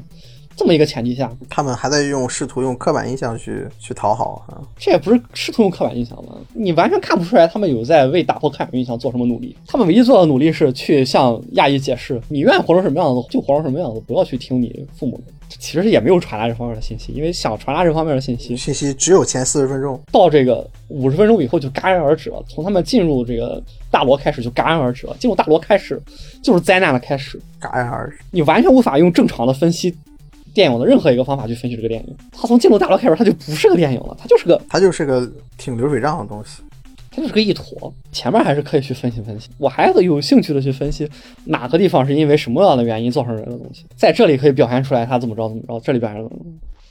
[0.56, 4.62] 这么一个前提下，他们还在用试图用刻板印象去去讨好啊。
[4.76, 6.36] 这也不是试图用刻板印象吗？
[6.52, 9.56] 你完全看不出来他们有在为打破刻板印象做什么努力。
[9.66, 15.24] 他们唯一做的努力是去向亚裔解释，你愿意活成什么样子就活成什么样子，不要去听你父母的。
[15.58, 22.42] 其实也没有传达这方面的信息，因为想传达这方面的信息，信息只有前四十分钟，到这个五十分钟以后就戛然而止了。
[22.48, 26.00] 从他们进入这个大罗开始就戛然而止了，进入大罗开始
[26.42, 28.16] 就是灾难的开始，戛然而止。
[28.30, 29.94] 你完全无法用正常的分析
[30.54, 32.16] 电影的任何一个方法去分析这个电影。
[32.32, 36.62] 它从进入大楼开始，它就不是个电影了，它就是个，它就是个挺流水账的东西。
[37.10, 39.48] 它就是个一坨，前面还是可以去分析分析。
[39.56, 41.08] 我还有兴趣的去分析
[41.44, 45.78] 哪个地方是因为什么样的原因造成人的东西，在这里可以表现出来他怎么着怎么着。
[45.84, 46.28] 这里边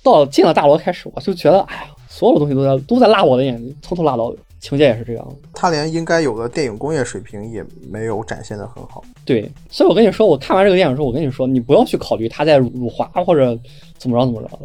[0.02, 4.38] 到进了大楼开始，我就觉得，哎呀，所有的东西都在都在辣我的眼睛，从头辣到尾。
[4.64, 9.04] 情节也是这样，他连应该有的电影工业水平也没有展现的很好。
[9.26, 13.60] 对，所以我跟你说，我看完这个电影之后，我跟你说，你不要去考虑他在辱华或者
[13.98, 14.60] 怎么着怎么着的。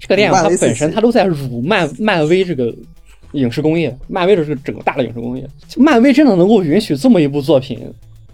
[0.00, 2.74] 这个电影它本身它都在辱漫漫威这个。
[3.32, 5.46] 影视工业，漫威的这个整个大的影视工业，
[5.76, 7.78] 漫威真的能够允许这么一部作品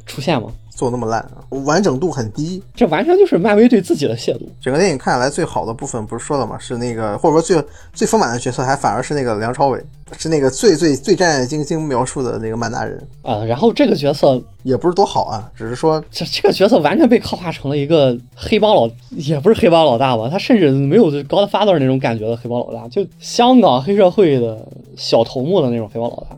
[0.07, 0.53] 出现吗？
[0.75, 1.25] 做那么烂，
[1.65, 4.41] 完整度很低，这完全就是漫威对自己的亵渎。
[4.61, 6.59] 整个电影看下来，最好的部分不是说了吗？
[6.59, 9.81] 是那个，或者说最最丰满的角色，还反而是那个梁朝伟，
[10.19, 13.45] 是那个最最最战战兢兢描述的那个满大人啊。
[13.45, 20.29] 然后这个角色也不是多好啊，只是说这这个角色完全被刻画成了一个黑帮老，也不是黑帮老大吧？
[20.29, 26.37] 他甚至没有高 father 那种感觉的黑帮老大，就香港黑社会的小头目的那种黑帮老大，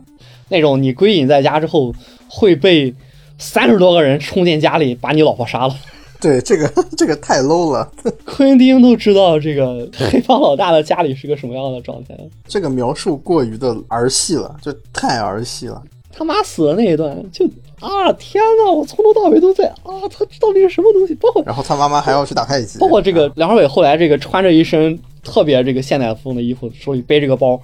[0.49, 1.91] 那种你归隐在家之后
[2.29, 2.93] 会被。
[3.37, 5.75] 三十多个人冲进家里，把你老婆杀了。
[6.19, 7.91] 对，这个 这个太 low 了。
[8.25, 12.17] 昆汀都知道这个黑帮老大的家里是个什么样的状态。
[12.47, 15.79] 这个描述过于的儿戏了，就太儿戏了。
[16.11, 17.45] 他妈死的那一段，就
[17.79, 21.13] 啊天呐，我从头到尾都在啊，他到底是什么东西？
[21.13, 22.79] 包括然后他妈妈还要去打太极。
[22.79, 27.61] 包括这个梁朝伟后来这个穿着一身特别这个现代风的衣服，手里背着个包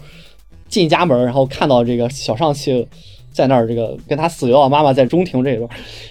[0.69, 2.87] 进家门，然后看到这个小上汽。
[3.33, 5.67] 在那儿，这个跟他死掉的妈妈在中庭这一段，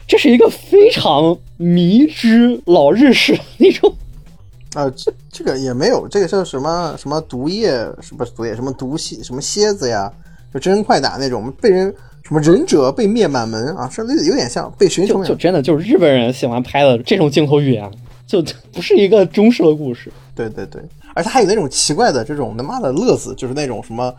[0.08, 3.94] 这是一个非常迷之老日式那种。
[4.74, 10.10] 啊，这这个也没有，这个是什么什么毒液，什么毒液，什么毒蝎，什么蝎子呀，
[10.52, 15.22] 就真人快打那种，被人什么忍者被灭满门啊，甚至有点像被寻仇。
[15.22, 17.88] 就真的就是日本人喜欢拍的这种镜头语言，
[18.26, 20.10] 就不是一个中式的故事。
[20.34, 20.80] 对对对，
[21.14, 24.12] 而且还有那种奇怪的这种他妈的乐子，就是那种什么。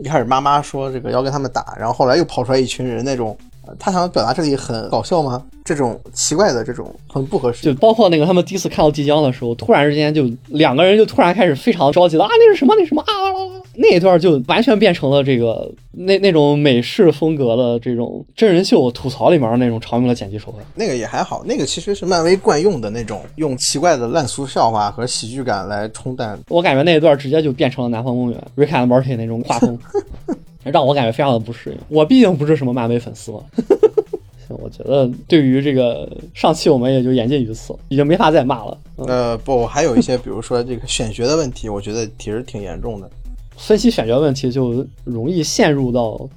[0.00, 3.36] 一开始妈妈说这个要跟他们打，然后后来又跑出来一群人那种，
[3.78, 5.42] 他想表达这里很搞笑吗？
[5.64, 7.62] 这种奇怪的这种很不合适。
[7.62, 12.74] 就包括那个他们第一次看到即将的时候，突然之间就两个人就突然开始非常着急了啊，那是什么？
[12.76, 13.06] 那什么啊？
[13.74, 20.58] 那一段就完全变成了这个那 那种美式风格的这种真人秀吐槽里面那种常用的剪辑手法。
[20.74, 26.38] 那个也还好，那个其实是漫威惯用的那种用奇怪的烂俗笑话和喜剧感来冲淡。
[26.50, 29.78] 我感觉那一段直接就变成了南方公园 Rick and Morty 那种画风。
[30.64, 31.76] 让我感觉非常的不适应。
[31.88, 33.40] 我毕竟不是什么漫威粉丝嘛。
[34.46, 38.78] 行，我觉得对于这个上期我们也就言尽于此，已经没法再骂了。
[38.96, 43.08] 嗯、呃，不，还有一些，比如说这个选角的问题，我觉得其实挺严重的。
[43.56, 46.28] 分析选角问题就容易陷入到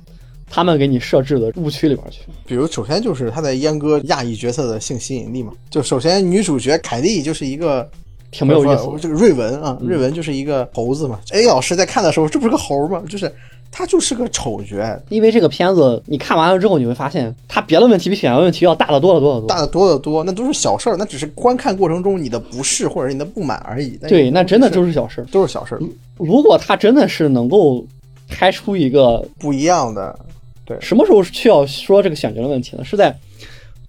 [0.47, 2.21] 他们给你设置的误区里边去。
[2.45, 5.51] 比如，首先就是他在阉割亚裔角色的性吸引力嘛。
[5.71, 7.89] 就首先女主角凯莉就是一个
[8.29, 8.99] 挺没有意思的。
[8.99, 11.19] 这个瑞文啊，瑞文就是一个猴子嘛。
[11.31, 13.01] A 老师在看的时候，这不是个猴吗？
[13.09, 13.33] 就是
[13.77, 14.77] 他就是个丑角。
[15.09, 20.23] 因为这个片子你看完了之后，你会发现他别的问题比选角问题要大得多得多得多，大得多得多。
[20.23, 23.97] 那都是小事儿，那只是观看过程中你的不适或者你的不满而已。
[23.97, 25.81] 对，那真的就是小事儿，都是小事儿。
[26.15, 27.85] 如果他真的是能够
[28.29, 30.17] 开出一个不一样的，
[30.63, 32.85] 对，什么时候需要说这个选角的问题呢？
[32.85, 33.13] 是在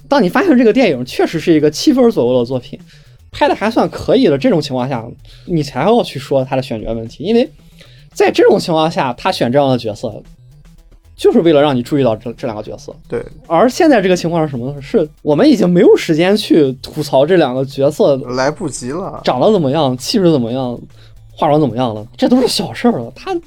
[0.08, 2.76] 当你发现这个电影确实是一个七分左右的作品，
[3.30, 5.06] 拍的还算可以的这种情况下，
[5.46, 7.48] 你才要去说他的选角问题，因为
[8.16, 10.22] 在这种情况下，他选这样的角色，
[11.14, 12.96] 就是为了让你注意到这这两个角色。
[13.06, 14.80] 对，而现在这个情况是什么呢？
[14.80, 20.78] 是我们已经没有时间去吐槽这两个角色来不及了，长得怎么样，气质怎么样。
[21.38, 22.06] 化妆怎么样了？
[22.16, 23.12] 这都是小事儿了。
[23.14, 23.38] 他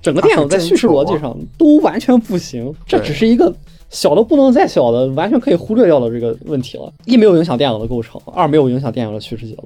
[0.00, 3.52] 整个电影在叙事逻辑上都完全不行，这只是一个
[3.90, 6.92] 小的不能再小的，完全可以忽略掉的这个问题了。
[7.06, 9.64] 一没有影响电影的构成，二没有影响电影的叙事节奏，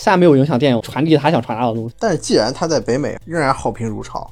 [0.00, 1.94] 三没有影响电影传递他想传达的东西。
[1.98, 4.26] 但是既然他在北美仍然好评如潮，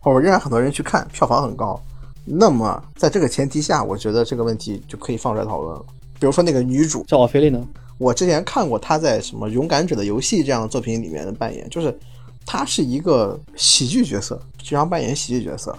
[0.00, 1.80] 或者仍然很多人去看，票房很高，
[2.24, 5.84] 那么在这个前提下，我觉得这个问题就可以放出来讨论了。
[6.18, 7.64] 比如说那个女主叫奥菲利呢？
[7.98, 11.96] 我之前看过她在什么《勇敢者的游戏》这样的作品里面的扮演，就是
[12.44, 15.72] 她是一个喜剧角色，经常扮演喜剧角色。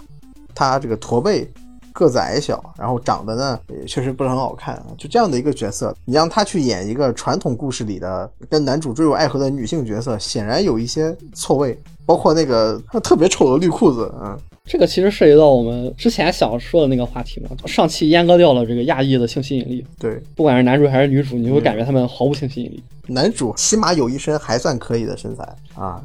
[0.54, 1.46] 她这个驼背，
[1.94, 11.80] 个子矮小，然后长得呢也确实不是很好看，就这样的一个角色，你让他去演一个传统故事里的跟男主坠入爱河的女性角色，显然有一些错位。
[12.06, 14.38] 包括那个特别丑的绿裤子，嗯。
[14.66, 19.86] 这个其实涉及到我们之前想说的那个话题嘛，上期阉割掉了这个亚裔的性吸引力。
[19.98, 22.82] 对，不管是男主还是女主，你会感觉他们毫无性吸引力。
[23.06, 26.02] 男主起码有一身还算可以的身材啊，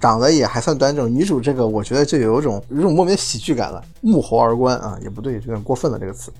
[0.00, 1.12] 长得也还算端正。
[1.14, 6.32] 女主这个，我觉得就有一种有一种莫名的喜剧感了，目猴而观啊，也不对，有点过分了这个词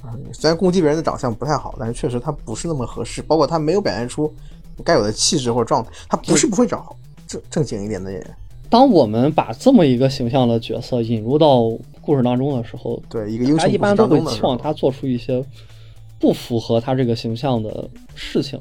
[0.00, 0.16] 啊。
[0.32, 4.32] 虽然攻击别人的长相不太好，但是确实他不是那么合适，包括他没有表现出
[4.82, 5.90] 该有的气质或者状态。
[6.08, 8.36] 他不是不会找正正经一点的演员。
[8.70, 11.68] 当我们把这么一个形象的角色引入到
[12.00, 15.44] 故事当中的时候，对一个英雄他一般都会期望他做出一些
[16.20, 18.60] 不符合他这个形象的事情，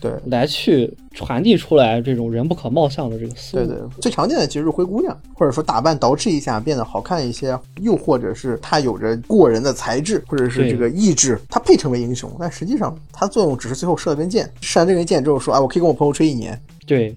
[0.00, 3.66] 对，来去传递出来这种人不可貌相的这个思路。
[3.66, 16.60] 对对，最常见的其实是灰姑娘，或者说打扮捯饬一下变得好看一些，又或者是她有着过人的才智或者是这个意志，她配成为英雄，但实际上她作用只是最后射了根箭，射完这根箭之后说啊，我可以跟我朋友吹一年。
[16.84, 17.14] 对。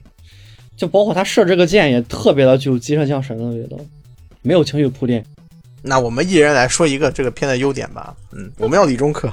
[0.79, 3.75] 就包括他射这个箭也特别的具有机车降神的味道，
[4.41, 5.21] 没有情绪铺垫。
[5.81, 8.15] 那我们一人来说一个这个片的优点吧。
[8.31, 9.29] 嗯，我们要理中客，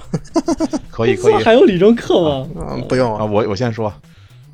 [0.90, 1.34] 可以可以。
[1.44, 2.48] 还有理中客吗？
[2.56, 3.24] 嗯，不用啊。
[3.24, 3.94] 我我先说，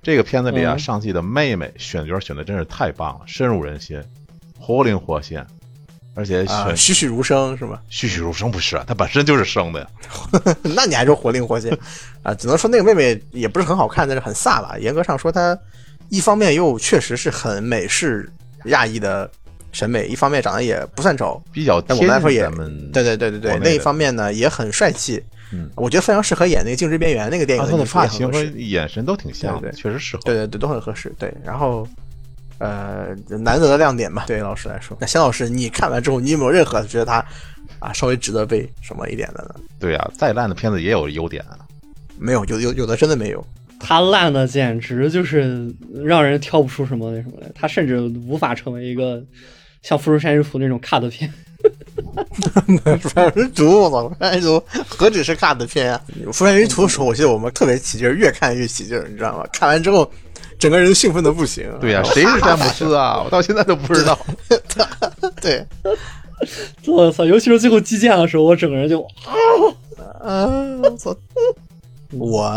[0.03, 3.99] 这个片子里啊，上戏的妹妹选角选的真是太棒了，深入人心，
[4.59, 5.47] 活灵活现，
[6.15, 7.81] 而且选栩栩如生是吧？
[7.89, 9.87] 栩栩如生不是，她本身就是生的呀。
[10.77, 11.75] 那你还说活灵活现
[12.23, 12.35] 啊？
[12.35, 14.77] 只能说那个妹妹也不是很好看，但是很飒吧。
[14.79, 15.59] 严格上说，她。
[16.09, 18.31] 一方面又确实是很美式
[18.67, 19.31] 亚裔的
[19.73, 22.49] 审美，一方面长得也不算丑，比较但我们来说也
[22.93, 31.33] 对对对对对，那一方面呢也很帅气，嗯，我觉得非常适合演那个《静止边缘》那个电影，他的发型和眼神都挺像，的，确实适合，对对对，都很合适，对。
[31.43, 31.89] 然后
[32.59, 34.97] 呃，难得的亮点吧，对于老师来说。
[35.01, 37.25] 那肖老师，你看完之后，你有没有任何觉得他
[37.79, 39.55] 啊稍微值得被什么一点的呢？
[39.81, 41.59] 对呀，再烂的片子也有优点啊，
[42.19, 43.45] 没有，有有有的真的没有。
[43.83, 45.69] 他烂的简直就是
[46.05, 49.21] 让人挑不出什么那什么来，他甚至无法成为一个
[49.83, 51.31] 像《富士山之图》那种 cut 片。
[53.01, 54.09] 富士山之图，我操！
[54.09, 56.01] 富士山之图何止是 cut 片啊！
[56.27, 59.45] 富士山之图的时候，我记得我们特别起劲，越看越起劲，你知道吗？
[59.53, 60.11] 看完之后，
[60.59, 61.69] 整个人兴奋的不行。
[61.81, 63.23] 对呀，谁是詹姆斯啊？
[63.23, 64.19] 我到现在都不知道。
[65.43, 65.67] 对，
[66.87, 67.25] 我操！
[67.25, 69.35] 尤其是最后击剑的时候，我整个人就啊
[70.21, 70.47] 啊！
[70.83, 71.17] 我操！
[72.13, 72.55] 我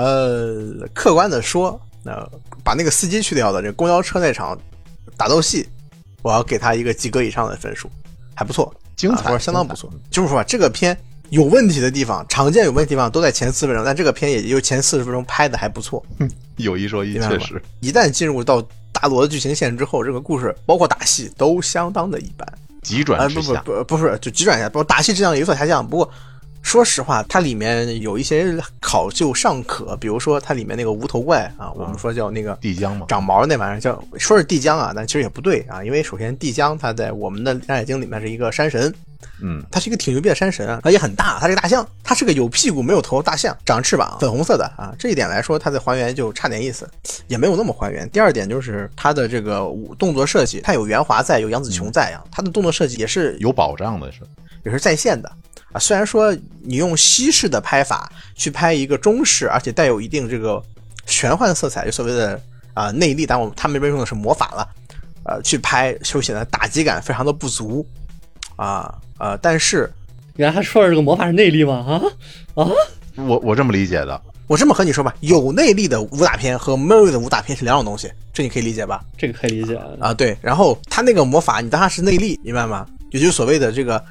[0.94, 2.12] 客观的说，那
[2.64, 4.58] 把那个司机去掉的这公交车那场
[5.16, 5.68] 打斗戏，
[6.22, 7.90] 我要给他一个及格以上的分数，
[8.36, 9.90] 还不错，精彩，相当不错。
[10.12, 10.98] 就是说，这个片
[11.30, 16.06] 有问题的地方，常见有问题地方都在前四分钟，但这个片也就前四十分钟拍的还不错。
[16.58, 22.48] 有一说一，确实，一旦进入到大罗的剧情线之后，这个故事包括打戏都相当的一般，
[22.84, 26.12] 急转直下，不不不是就急转下，包括打戏质量有所下降，不过。
[26.76, 38.94] 说实话，它里面有一些考究尚可，比如说它里面那个无头怪啊，我们说叫那个地浆嘛，长毛那玩意儿叫说是地浆啊，但其实也不对啊，因为首先地浆它在我们的《山海经》里面是一个山神，
[39.42, 46.86] 嗯，它是一个挺牛逼的山神啊，它也很大，它是个大象，它是个有屁股没有头的大象，长翅膀，粉红色的啊，这一点来说，它的还原就差点意思，
[47.30, 48.10] 也没有那么还原。
[48.10, 54.20] 第二点就是它的这个武动作设计，它有袁华在，有杨紫琼在啊，它的动作设计也是有保障的是，
[54.66, 55.32] 也是在线的
[55.76, 55.80] 啊。
[55.80, 60.62] 虽然说你用西式的拍法去拍一个中式，而且带有一定这个
[61.06, 62.42] 玄幻色彩，就所谓的
[62.74, 64.70] 啊、内力，但我他们那边用的是魔法了，
[65.26, 67.86] 呃，去拍就显得打击感非常的不足
[68.56, 69.92] 啊呃，但是
[70.36, 72.02] 原来他说的这个魔法是内力吗？
[72.56, 72.72] 啊啊！
[73.16, 74.22] 我我这么理解的。
[74.48, 79.04] 我这么和你说吧，有内力的武打片和没有的武打片是两种东西，这你可以理解吧？
[79.18, 79.76] 这个可以理解。
[80.00, 82.86] 啊，对，然后他那个魔法，你当它是内力，明白吗？
[83.10, 84.04] 也就是所谓的这个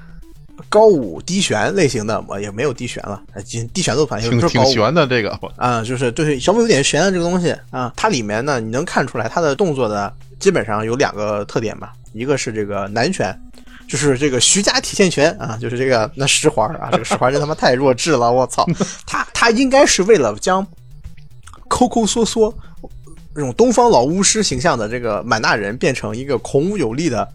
[0.69, 13.39] 高武低旋类型的，我也没有低旋了，呃低低旋都反正挺悬的这个，啊，就是对稍微有点悬的这个东西啊，它里面呢，你能看出来它的动作的基本上有两个特点吧，一个是这个南拳。
[13.87, 18.65] 就是这个徐家体现拳啊，就是这个那十环啊， 这个十环真他妈太弱智了，我操！
[19.07, 20.67] 他他应该是为了将
[21.69, 22.53] 抠抠缩缩
[23.35, 27.29] 这种东方老巫师形象的这个满大人变成一个孔武有力的，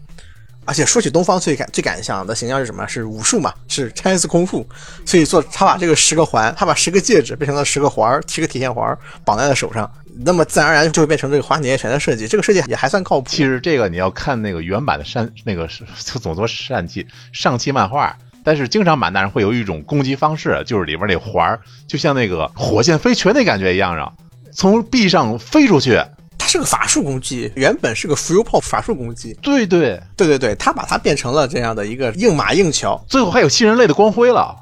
[0.70, 2.86] 而且说起东方最感最感想的形象是什么？
[2.86, 4.64] 是武术嘛，是 Chinese 功夫。
[5.04, 9.92] 所以说他把这个十个环，他把十个戒指变成了十个环儿，十个铁线环儿绑在了手上，
[10.24, 12.28] 那么自然而然就会变成这个花年拳的设计。
[12.28, 13.26] 这个设计也还算靠谱。
[13.28, 15.68] 其实这个你要看那个原版的善那个
[16.04, 24.12] 就总说善气上气漫画，但是经常满大人会有一种攻击方式，就是里边那环儿就像那个火箭飞拳那感觉一样啊，
[24.52, 26.00] 从壁上飞出去。
[26.40, 29.36] 它是个法术攻击，原本是个浮游炮法术攻击。
[29.42, 32.98] 对对，对对对，他把它变成了这样的一个硬马硬桥。
[33.06, 34.56] 最后还有新人类的光辉了。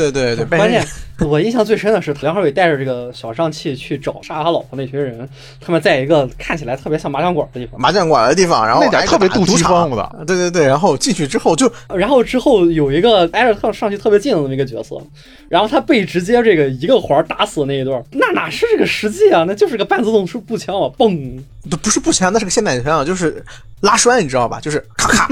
[0.00, 0.84] 对对对对， 关键
[1.20, 5.28] 我印象最深的是梁朝伟带着这个小上气去找杀他老婆那群人，
[5.60, 10.24] 他们在一个看起来特别像麻将馆的地方，麻将馆的地方，然后那点特别赌场峰的。
[10.26, 15.00] 对对对，然后进去之后就然后之后有一个挨着特上去特别近的那么一个角色，
[15.48, 19.44] 然后他被直接这个一个环打死的那一段，那哪是这个实际啊？
[19.46, 21.40] 那就是个半自动式步枪啊，嘣！
[21.70, 23.42] 都不是步枪，那是个现代枪，就是
[23.82, 24.58] 拉栓，你知道吧？
[24.60, 25.28] 就是咔咔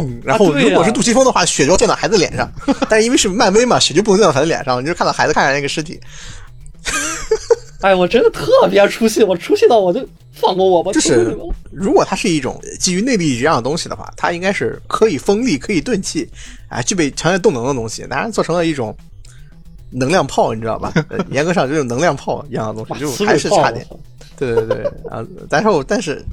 [0.00, 2.50] 嘣，然后如果是杜琪峰的话，血就要溅到孩子脸上，
[2.88, 6.00] 但是因为是漫威嘛，血就不能溅到孩子脸上，你就看到孩子看着那个尸体，
[7.82, 11.36] 哎，我真的特别出戏，我出戏到我就放过我吧，就是
[11.70, 16.28] 如果它是一种基于内力一样的东西的话，它应该是可以锋利、可以钝器，
[16.68, 18.96] 啊，具备强烈动能的东西，当然做成了一种
[19.90, 20.92] 能量炮，你知道吧？
[21.10, 23.86] 呃严格上就是能量炮一样的东西，就还是差点。
[24.38, 26.24] 对对对，啊，然后但是，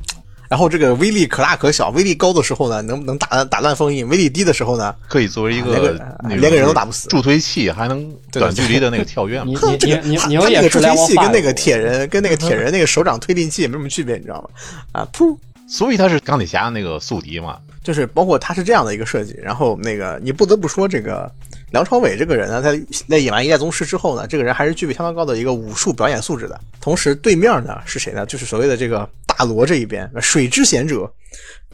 [0.50, 5.91] 然后这个威力可大可小，威力高的时候呢，能能打打乱封印；威力低的时候呢，可以作为一个
[6.28, 9.45] 连个人都打不死助推器，还能短距离的那个跳跃嘛。
[9.45, 14.50] 你你 这个他你他那个助推器跟那个铁人跟那个铁人那个手掌推进器也没什么区别，你知道吗？
[14.91, 15.38] 啊，噗。
[15.68, 17.60] 所以他是钢铁侠那个宿敌嘛。
[17.84, 21.32] 就是包括他是这样的一个设计，然后那个你不得不说这个
[21.72, 22.72] 梁朝伟这个人呢，他
[23.08, 26.60] 在演完《一代宗师》之后呢，这个人还是具备相当高的一个武术表演素质的。
[26.82, 28.26] 同时对面呢是谁呢？
[28.26, 31.12] 就是所谓的这个大罗这一边水之贤者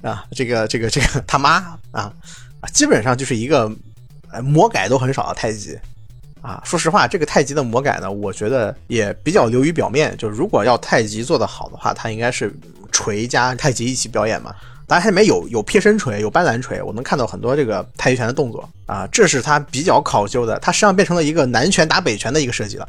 [0.02, 2.14] 啊，这个这个这个他妈啊
[2.60, 3.72] 啊，基本上就是一个
[4.32, 5.78] 呃魔改都很少的太极。
[6.42, 10.16] 啊，说实话，这个太极的魔改呢，我觉得也比较流于表面。
[10.16, 12.54] 就如果要太极做得好的话，它应该是
[12.92, 14.54] 锤加太极一起表演嘛。
[14.86, 20.60] 当然，它里面有有撇身锤，有斑斓锤，我能看到很多这个太极拳的动作啊，这是它比较考究的。
[20.60, 22.88] 它实际上变成了一个南拳打北拳的一个设计了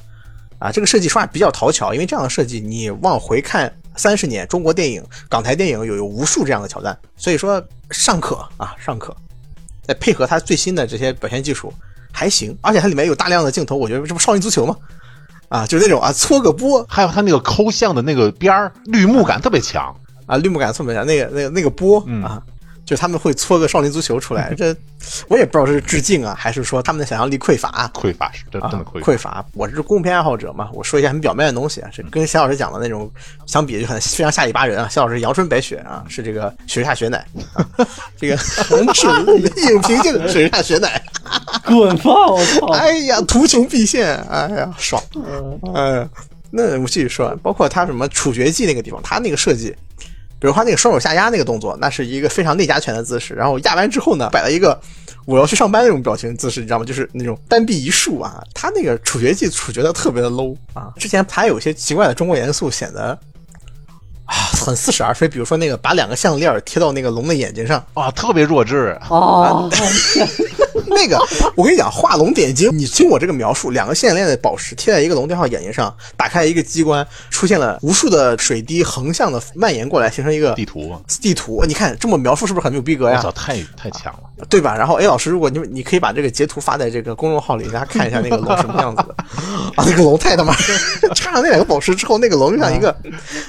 [0.59, 0.70] 啊。
[0.70, 9.16] 这个设计说话比较讨巧，因为这样的设计你往回看三十年，中国电影、港台电影有有无数这样的挑战，所以说尚可啊，尚可。
[9.82, 11.72] 再配合它最新的这些表现技术
[12.12, 14.76] 还行，而且它里面有大量的镜头，我觉得这不少林足球吗？
[15.49, 19.94] 啊，就是那种啊搓个波还有它那个抠像的那个边儿，绿幕感特别强。
[20.26, 22.42] 啊，绿幕感特别强，那个那个那个波、嗯啊，
[22.87, 24.74] 就他们会搓个少林足球出来， 这
[25.28, 27.91] 我也不知道是致敬啊，还是说他们的想象力匮乏。
[27.93, 29.12] 匮乏是真的匮乏。
[29.12, 33.11] 匮乏，我是公片爱好者嘛，我说一下很表面的东西啊，这跟夏老师讲的那种
[33.47, 34.89] 相比就很非常下里巴人啊。
[34.89, 37.66] 夏老师阳春白雪啊，是这个雪下雪奶啊，
[38.16, 38.62] 这个是
[39.72, 41.03] 影平静雪下雪奶，
[41.64, 42.26] 滚吧！
[42.28, 42.66] 我操！
[42.72, 46.09] 哎呀，图穷匕现，哎呀，爽，嗯嗯，
[46.51, 49.74] 那我继续说，包括他什么处决技那个地方，他那个设计，
[50.39, 54.78] 比如他那个双手下压那个动作，那是一个非常内家拳的姿势，然后压完之后呢，摆了一个
[55.24, 56.84] 我要去上班那种表情姿势，你知道吗？
[56.84, 60.93] 就是那种单臂一竖啊，他那个处决技处决的特别的 low 啊。
[60.97, 63.18] 之前他有一些奇怪的中国元素，显得
[64.26, 68.99] 啊很似是而非，比如说那个把两个项链贴到那个龙的眼睛上，啊，特别弱智。
[69.09, 69.68] 啊！
[70.91, 71.18] 那个，
[71.55, 72.70] 我跟你讲，画龙点睛。
[72.76, 81.64] 你听我这个描述，两个线链的宝石贴在一个龙雕像眼睛上，打开一个机关，出现了无数的水滴横向的蔓延过来，形成一个地图嘛，地图。
[81.66, 83.16] 你看这么描述是不是很有逼格呀？
[83.18, 84.20] 我操，太太强了。
[84.49, 84.76] 对吧？
[84.76, 89.14] 然后 A 老师，如果你你可以把这个截图发在这个公众号里，大家看一下那个龙什么样子的
[89.74, 89.84] 啊？
[89.87, 90.55] 那个龙太他妈
[91.14, 92.91] 插上那两个宝石之后，那个龙就像一个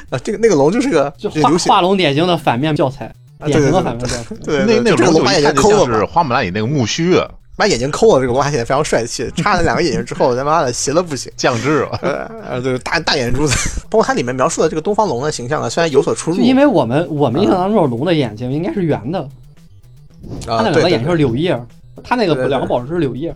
[0.10, 3.14] 啊，这个那个龙就是个就画这流行画龙点睛的反面教材，
[3.46, 4.36] 典型的反面教材。
[4.44, 9.30] 对那那这个龙龙就一把眼睛抠了看就像是，花木兰里那个木须啊，把眼睛抠了，这个龙还显得非常帅气。
[9.36, 11.32] 插了两个眼睛之后，他妈的邪了不行。
[11.38, 12.00] 降智了。
[12.02, 19.28] 呃 呃，对，大大眼珠子，包括它里面描述的这个东方龙的形象呢，虽然有所出入，因为我们我们印象当中龙的眼睛应该是圆的，
[20.46, 21.60] 它啊，那两个眼睛是柳叶，
[22.04, 23.36] 它那个两个宝石是柳叶。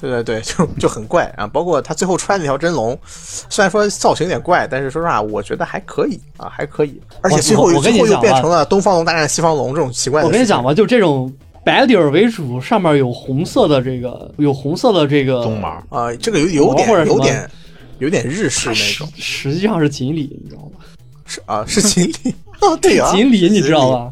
[0.00, 1.46] 对对对， 就就很怪啊。
[1.46, 7.00] 包括他最后穿那条真龙，虽然说造型有点怪，但是说实话，我觉得还可以啊，还可以。
[7.20, 10.26] 而且最后又你讲吧变成了东方龙大战西方龙这种奇怪的。
[10.26, 11.32] 我跟你讲，吧，就这种
[11.64, 17.50] 白底儿为主，上面有红色的这个有红色的这个棕毛，啊，这个有有点或者有点
[17.98, 20.80] 有点日式那种，实际上是锦鲤，你知道吗？
[21.26, 24.10] 是啊，是锦鲤啊， 对啊，锦鲤你知道吧？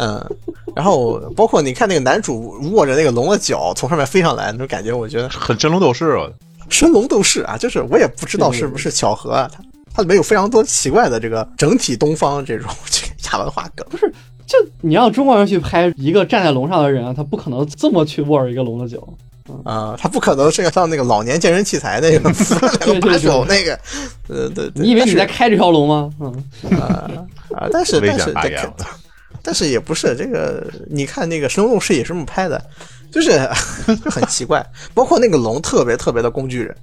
[0.00, 0.24] 嗯，
[0.74, 6.26] 然后包括你看那个男主握着那个龙的脚从上面飞上来，那种感觉，我觉得很真龙斗士啊。
[6.70, 9.60] 真龙斗士啊，就是我也不知道是不是巧合啊，它
[9.92, 13.86] 它里面有非常多奇怪的这个整体东方这种 这个亚文化梗。
[13.90, 14.10] 不是，
[14.46, 18.98] 就你让中国人去拍一个站在龙上的人，他不可能这么去握着一个龙的脚。
[19.64, 23.76] 啊、他不可能是像那个老年健身器材那个扶着两个把手那个，
[24.28, 24.48] 呃。
[24.76, 26.08] 你以为你在开这条龙吗？
[26.20, 27.10] 嗯，啊
[27.56, 28.32] 啊，但是但是
[29.42, 32.62] 但是也不是这个，你看那个《神龙斗士》也是这么拍的，
[33.10, 33.30] 就是
[34.04, 34.64] 就很奇怪。
[34.94, 36.76] 包括那个龙特别特别的工具人，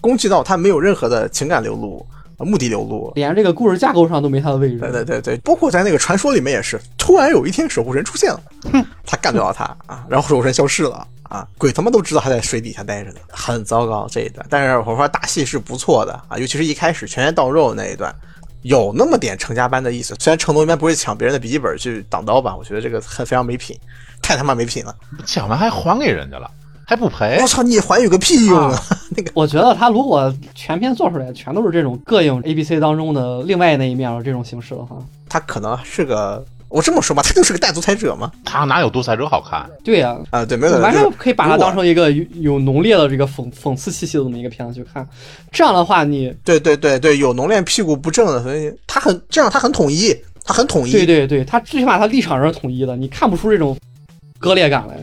[0.00, 2.04] 工具到他没有任何的情感流露、
[2.38, 3.12] 呃目的流露。
[3.14, 4.78] 连这个故事架构上都没他的位置。
[4.78, 8.40] 对对对对，包括在那个传说里面也是，突然有一天守护神出现了，
[9.06, 14.46] 他干掉了他啊，然后守护神消失了啊，鬼他妈都知道他在水底下待着呢，很糟糕这一段。
[14.50, 18.14] 但是我说打戏是不错的啊，尤其是一开始全员到肉那一段，
[18.62, 20.14] 有那么点成家班的意思。
[20.18, 23.78] 虽然成龙一般不会抢别人的笔记本去挡刀吧，我觉得这个很非常没品，
[24.22, 24.94] 太他妈没品了。
[25.24, 26.50] 抢完还还给人家了，
[26.84, 27.46] 还不赔我。
[27.46, 28.78] 操，你还有个屁用啊！
[29.16, 34.96] 那个我觉得他如果全片做出来全都是这种膈应 A B C 当中的另外那一面的这种形式的话，
[35.28, 38.30] 他可能是个，我这么说吧，他就是个带独裁者嘛。
[38.44, 39.68] 他哪有独裁者好看？
[39.84, 45.06] 对呀、啊，对，没有完全可以把它当成一个有有浓烈的这个讽讽刺气息的这么一个片子去看。
[45.52, 50.14] 这样的话你，对对对对，有浓烈屁股不正的，所以他很这样，他很统一，
[50.44, 50.92] 他很统一。
[50.92, 53.76] 对对对，他最起码他立场上是统一的，你看不出这种
[54.38, 54.96] 割裂感来。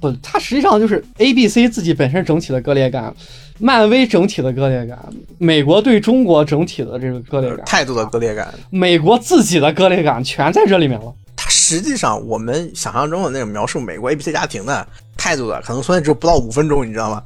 [0.00, 3.14] 不，他实际上就是 A、B、C 自己本身整体的割裂感，
[3.60, 4.98] 漫威整体的割裂感，
[5.38, 11.14] 美国对中国整体的这个割裂感，态度的割裂感，美国自己的割裂感全在这里面了。
[11.36, 14.86] 它实际上我们想象中的那种描述美国 A B C 家庭的
[15.16, 17.22] 态度的，可能存在只有不到五分钟，你知道吗？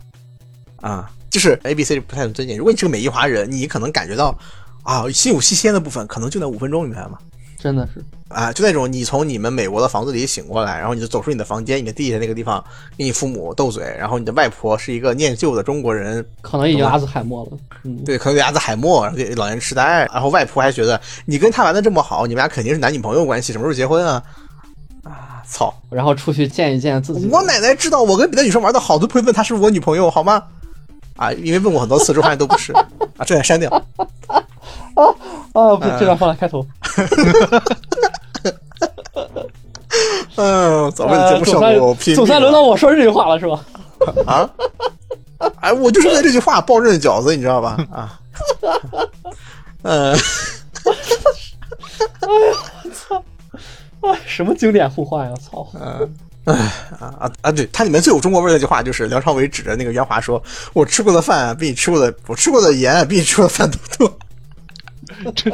[0.80, 2.58] 啊，就是 A B C 不太能尊敬。
[2.58, 4.36] 如果你是个美裔华人，你可能感觉到
[4.82, 7.18] 啊，心有戚戚焉的部分，可能就那五分钟，你明白吗？
[7.64, 12.62] 真的是，啊，就那种你从你们美国的房子里醒过来，然后你就走出你的房间，你的地下那个地方
[12.98, 17.52] 跟你父母斗嘴，然后你的外婆是一个念旧的中国人，可能已经阿兹海默了。
[17.84, 24.22] 嗯，对，可能有阿兹海默，然后就老年痴呆，然后外婆还觉得你跟他玩的这么好，你们俩肯定是男女朋友关系，什么时候结婚啊？
[25.04, 25.72] 啊，操！
[25.88, 27.26] 然后出去见一见自己。
[27.32, 30.42] 我奶奶知道我跟别的女生玩的好，都不会问她是不是我女朋友，好吗？
[31.16, 32.72] 啊，因为问过很多次之后发现都不是，
[33.16, 33.70] 啊，这也删掉。
[33.70, 33.82] 啊，
[35.52, 36.66] 不，这段放在开头。
[40.36, 43.64] 嗯，早为了节目效果拼命总算轮到我说这句话了，是吧？
[44.26, 44.50] 啊！
[45.60, 47.76] 哎，我就是为这句话抱刃饺子，你知道吧？
[47.92, 48.18] 啊，
[49.82, 50.12] 嗯，
[52.22, 53.22] 我操。
[54.00, 55.36] 哎，什么经典互换呀！
[55.36, 55.66] 操！
[56.44, 56.54] 啊
[57.00, 57.50] 啊啊！
[57.50, 60.42] 对，它里面最有中国味儿的一句话就是梁朝伟指着那个袁华说
[60.74, 64.18] ：“我吃过的饭啊比你吃过的，我吃过的盐啊比你吃过的饭都多。
[65.34, 65.50] ”这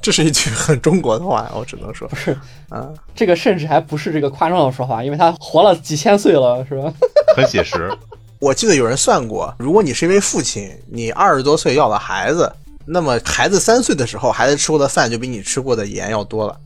[0.00, 2.36] 这是一句很中国的话，我只能说是
[2.68, 2.88] 啊。
[3.14, 6.92] 这个甚至还不是这个夸张的说法，因为他活了几千岁了，是吧？
[7.36, 7.92] 很写实。
[8.38, 12.50] 我记得有人算过，如果你是一位父亲，你二十多岁要了孩子，
[12.84, 16.56] 那么孩子三岁的时候，孩子吃过的饭就比你吃过的盐要多了。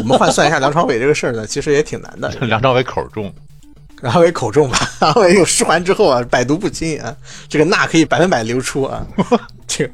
[0.00, 2.28] 我们换算一下梁朝伟这个事儿呢， 其实也挺难的。
[2.46, 3.32] 梁朝伟口重，
[4.00, 7.14] 梁朝伟口重吧， 梁朝伟有失环之后啊，百毒不侵啊，
[7.48, 9.06] 这个钠可以百分百流出啊，
[9.66, 9.92] 这个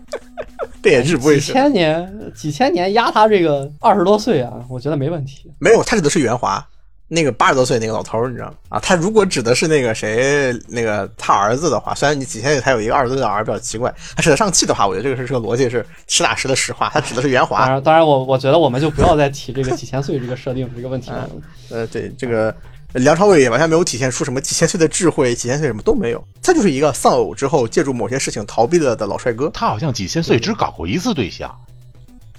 [0.83, 5.51] 这也治不会几千年，几千年压他这个二十多岁啊，我觉得没问题。
[5.59, 6.65] 没有，他指的是袁华。
[7.09, 8.55] 那个八十多岁那个老头儿，你知道吗？
[8.71, 16.91] 啊，他如果指的是那个谁，那个他儿子的话，虽然你几千岁才有一个二十多岁的儿比较奇怪，他指得上气的话，我觉得这个是这个逻辑是实打实的实话。
[16.93, 21.31] 他指的是袁当华，然，当然我我觉得我们就不要再提这个几千岁这个设定这个问题了。
[21.71, 22.53] 呃，对这个
[22.95, 31.55] 梁朝伟也完全没有体现出什么几千岁的智慧，几千岁什么都没有，他就是一个丧偶之后借助某些事情逃避了的老帅哥他好像几千岁只搞过一次对象，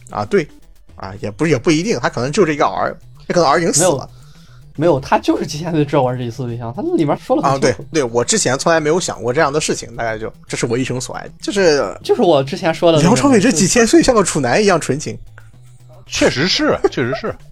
[0.09, 0.45] 啊，对，
[0.97, 2.97] 啊也不是也不一定，他可能就这个儿，
[3.27, 4.09] 他可能儿已经死了
[4.77, 7.75] 没有，他就是极限队这玩这一次对象，他里面说了啊，对。
[7.91, 15.17] 对，我之前从来没有想过这样的事情，大概就这是我一生所爱，就是就是我之前说的那个，梁朝伟这几千岁像个处男一样纯情
[16.05, 17.35] 确实是，确实是。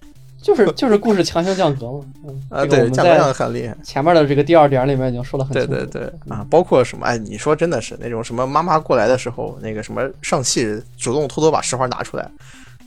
[0.42, 2.00] 就是就是故事强行降格嘛。
[2.24, 3.76] 嗯，啊，这个对，降格降的很厉害。
[3.82, 5.86] 前面的这个第二点里面已经说了很对清楚。
[5.86, 7.04] 对对啊，包括什么？
[7.04, 12.30] 哎，你说真的是那种什么妈妈过来的时候，那个什么上气主动偷偷把实话拿出来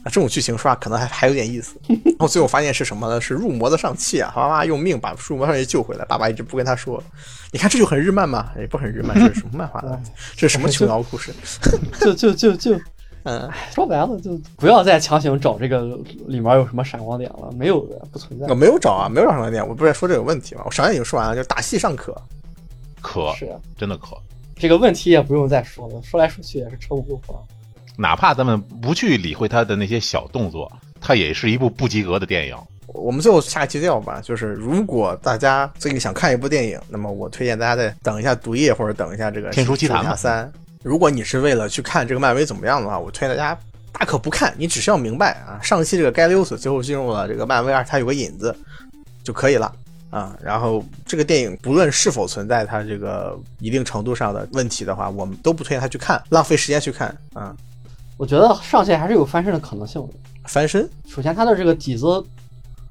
[0.02, 1.78] 啊，这种剧情说话可能还还有点意思。
[1.88, 3.20] 然后最后发现是什么呢？
[3.20, 7.02] 是入魔的上气啊，他妈妈用命把入魔上气救回来，爸爸一直不跟他说。
[7.52, 10.00] 你看这就很日漫嘛，也不很日漫，这是什么漫画的？
[10.36, 11.32] 这是什么琼瑶 故事？
[12.00, 12.80] 就就就就
[13.24, 15.82] 嗯，说白了，就不要再强行找这个
[16.26, 18.54] 里面有什么闪光点了，没有的，不存在我。
[18.54, 20.62] 没有找啊，没有找上点，我不是在说这个问题吗？
[20.64, 22.16] 我上面已经说完了，就是打戏尚可。
[23.02, 24.16] 可是啊，真的可，
[24.56, 27.44] 这个问题也不用再说了，说来说去也是车不过河。
[28.00, 30.72] 哪怕咱们不去理会他的那些小动作，
[31.02, 32.56] 它也是一部不及格的电影。
[32.86, 40.46] 我们最后下期调吧，就是如果大家最近想看一部电影，那么我推荐大家再等一下《毒液》或者等一下这个《天书奇谭嘛三》。
[40.82, 43.60] 如果你是为了去看这个漫威怎么样的话，我推荐大家
[43.92, 48.56] 大可不看，你只需要明白啊，上期这个盖利欧斯最后进入了这个漫威二，它有个引子
[49.22, 49.70] 就可以了
[50.08, 50.34] 啊。
[50.42, 57.54] 然后这个电影不论是否存在它这个一定程度上的问题的话，我们都不推荐他去看，浪费时间去看啊。
[58.20, 60.12] 我觉得上线还是有翻身的可能性的。
[60.44, 62.22] 翻身，首先，他的这个底子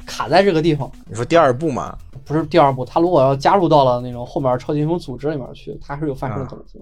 [0.03, 2.83] 卡在这个地方，你说第二部嘛，不是第二部。
[2.83, 6.81] 他如果要加入到了那种后面超级英雄组织里面去，它是有翻身的可能性。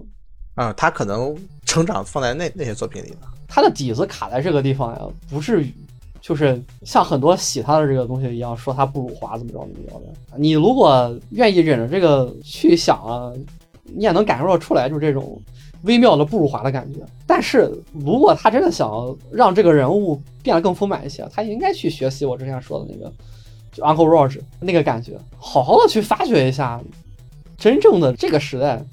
[0.54, 1.36] 啊，他可能
[1.66, 3.28] 成长放在那那些作品里了。
[3.46, 5.66] 他的底子卡在这个地方呀，不是
[6.22, 10.38] 就是像很多洗他的这个东西一样，说他不辱华怎么着怎么着的。
[10.38, 13.30] 你如果愿意忍着这个去想啊，
[13.84, 15.38] 你也能感受得出来，就是这种
[15.82, 17.00] 微妙的不辱华的感觉。
[17.26, 23.12] 但是如果他真的想让这个人物变得更丰满一些，他应该去学习我之前说的那个，
[23.72, 26.80] 就 Uncle Roger 那个感觉，好好的去发掘一下
[27.56, 28.84] 真正的这个时代。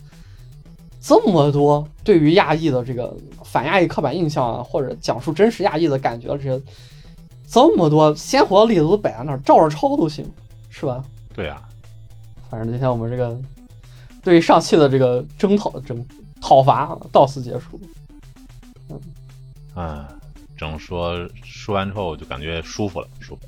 [1.07, 6.59] 这么多对于亚裔的这个反亚裔刻板印象啊，或者讲述真实亚裔的感觉，这些
[7.47, 10.25] 这么多鲜活的例子都摆在那儿，照着抄都行，
[10.67, 11.05] 是吧？
[11.35, 11.61] 对啊，
[12.49, 13.39] 反正今天我们这个
[14.23, 16.03] 对于上期的这个征讨征
[16.47, 17.81] 讨伐啊到此结束。
[19.75, 20.05] 嗯，
[20.55, 23.41] 只能说说完之后我就感觉舒服了，舒服。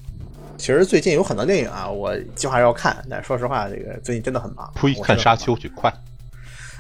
[0.57, 4.73] 其实最近有很多电影啊，我计划要看，但说实话，这个最近真的很忙。
[4.73, 5.93] 呸，看沙丘去，快！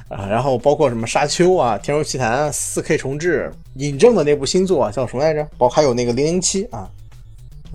[0.09, 5.43] 啊，然后包括什么沙丘啊、天书奇谭四 K 重置、尹正的那部新作啊叫什么来着？
[5.55, 6.89] 包括还有那个零零七啊，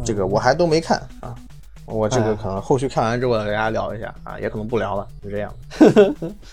[0.05, 1.33] 这个我还都没看啊。
[1.87, 5.55] 我这个哎可能后续看完之后再跟大家聊一下啊，也可能不聊了，就这样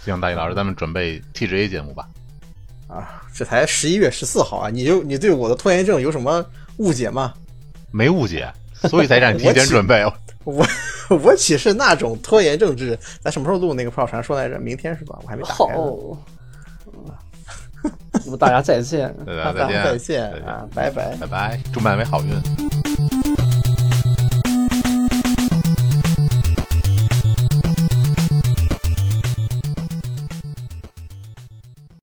[0.04, 2.08] 行， 大一老师，咱们准备 TGA 节目吧。
[2.88, 3.22] 啊。
[3.34, 6.44] 这才十一月十四号啊，你就你对我的拖延症有什么
[6.78, 7.34] 误解吗？
[7.92, 10.04] 没误解，所以才让你提前准备。
[10.44, 10.66] 我
[11.10, 13.00] 我岂是那种拖延症之人？
[13.22, 14.60] 咱什么时候录那个炮传说来着？
[14.60, 15.18] 明天是吧？
[15.22, 15.84] 我还没打好开呢。，
[18.26, 19.16] 那么大家再见。
[19.26, 21.16] 大家再见，大家再见再见啊，拜拜。
[21.18, 22.69] 拜拜，祝漫威好运。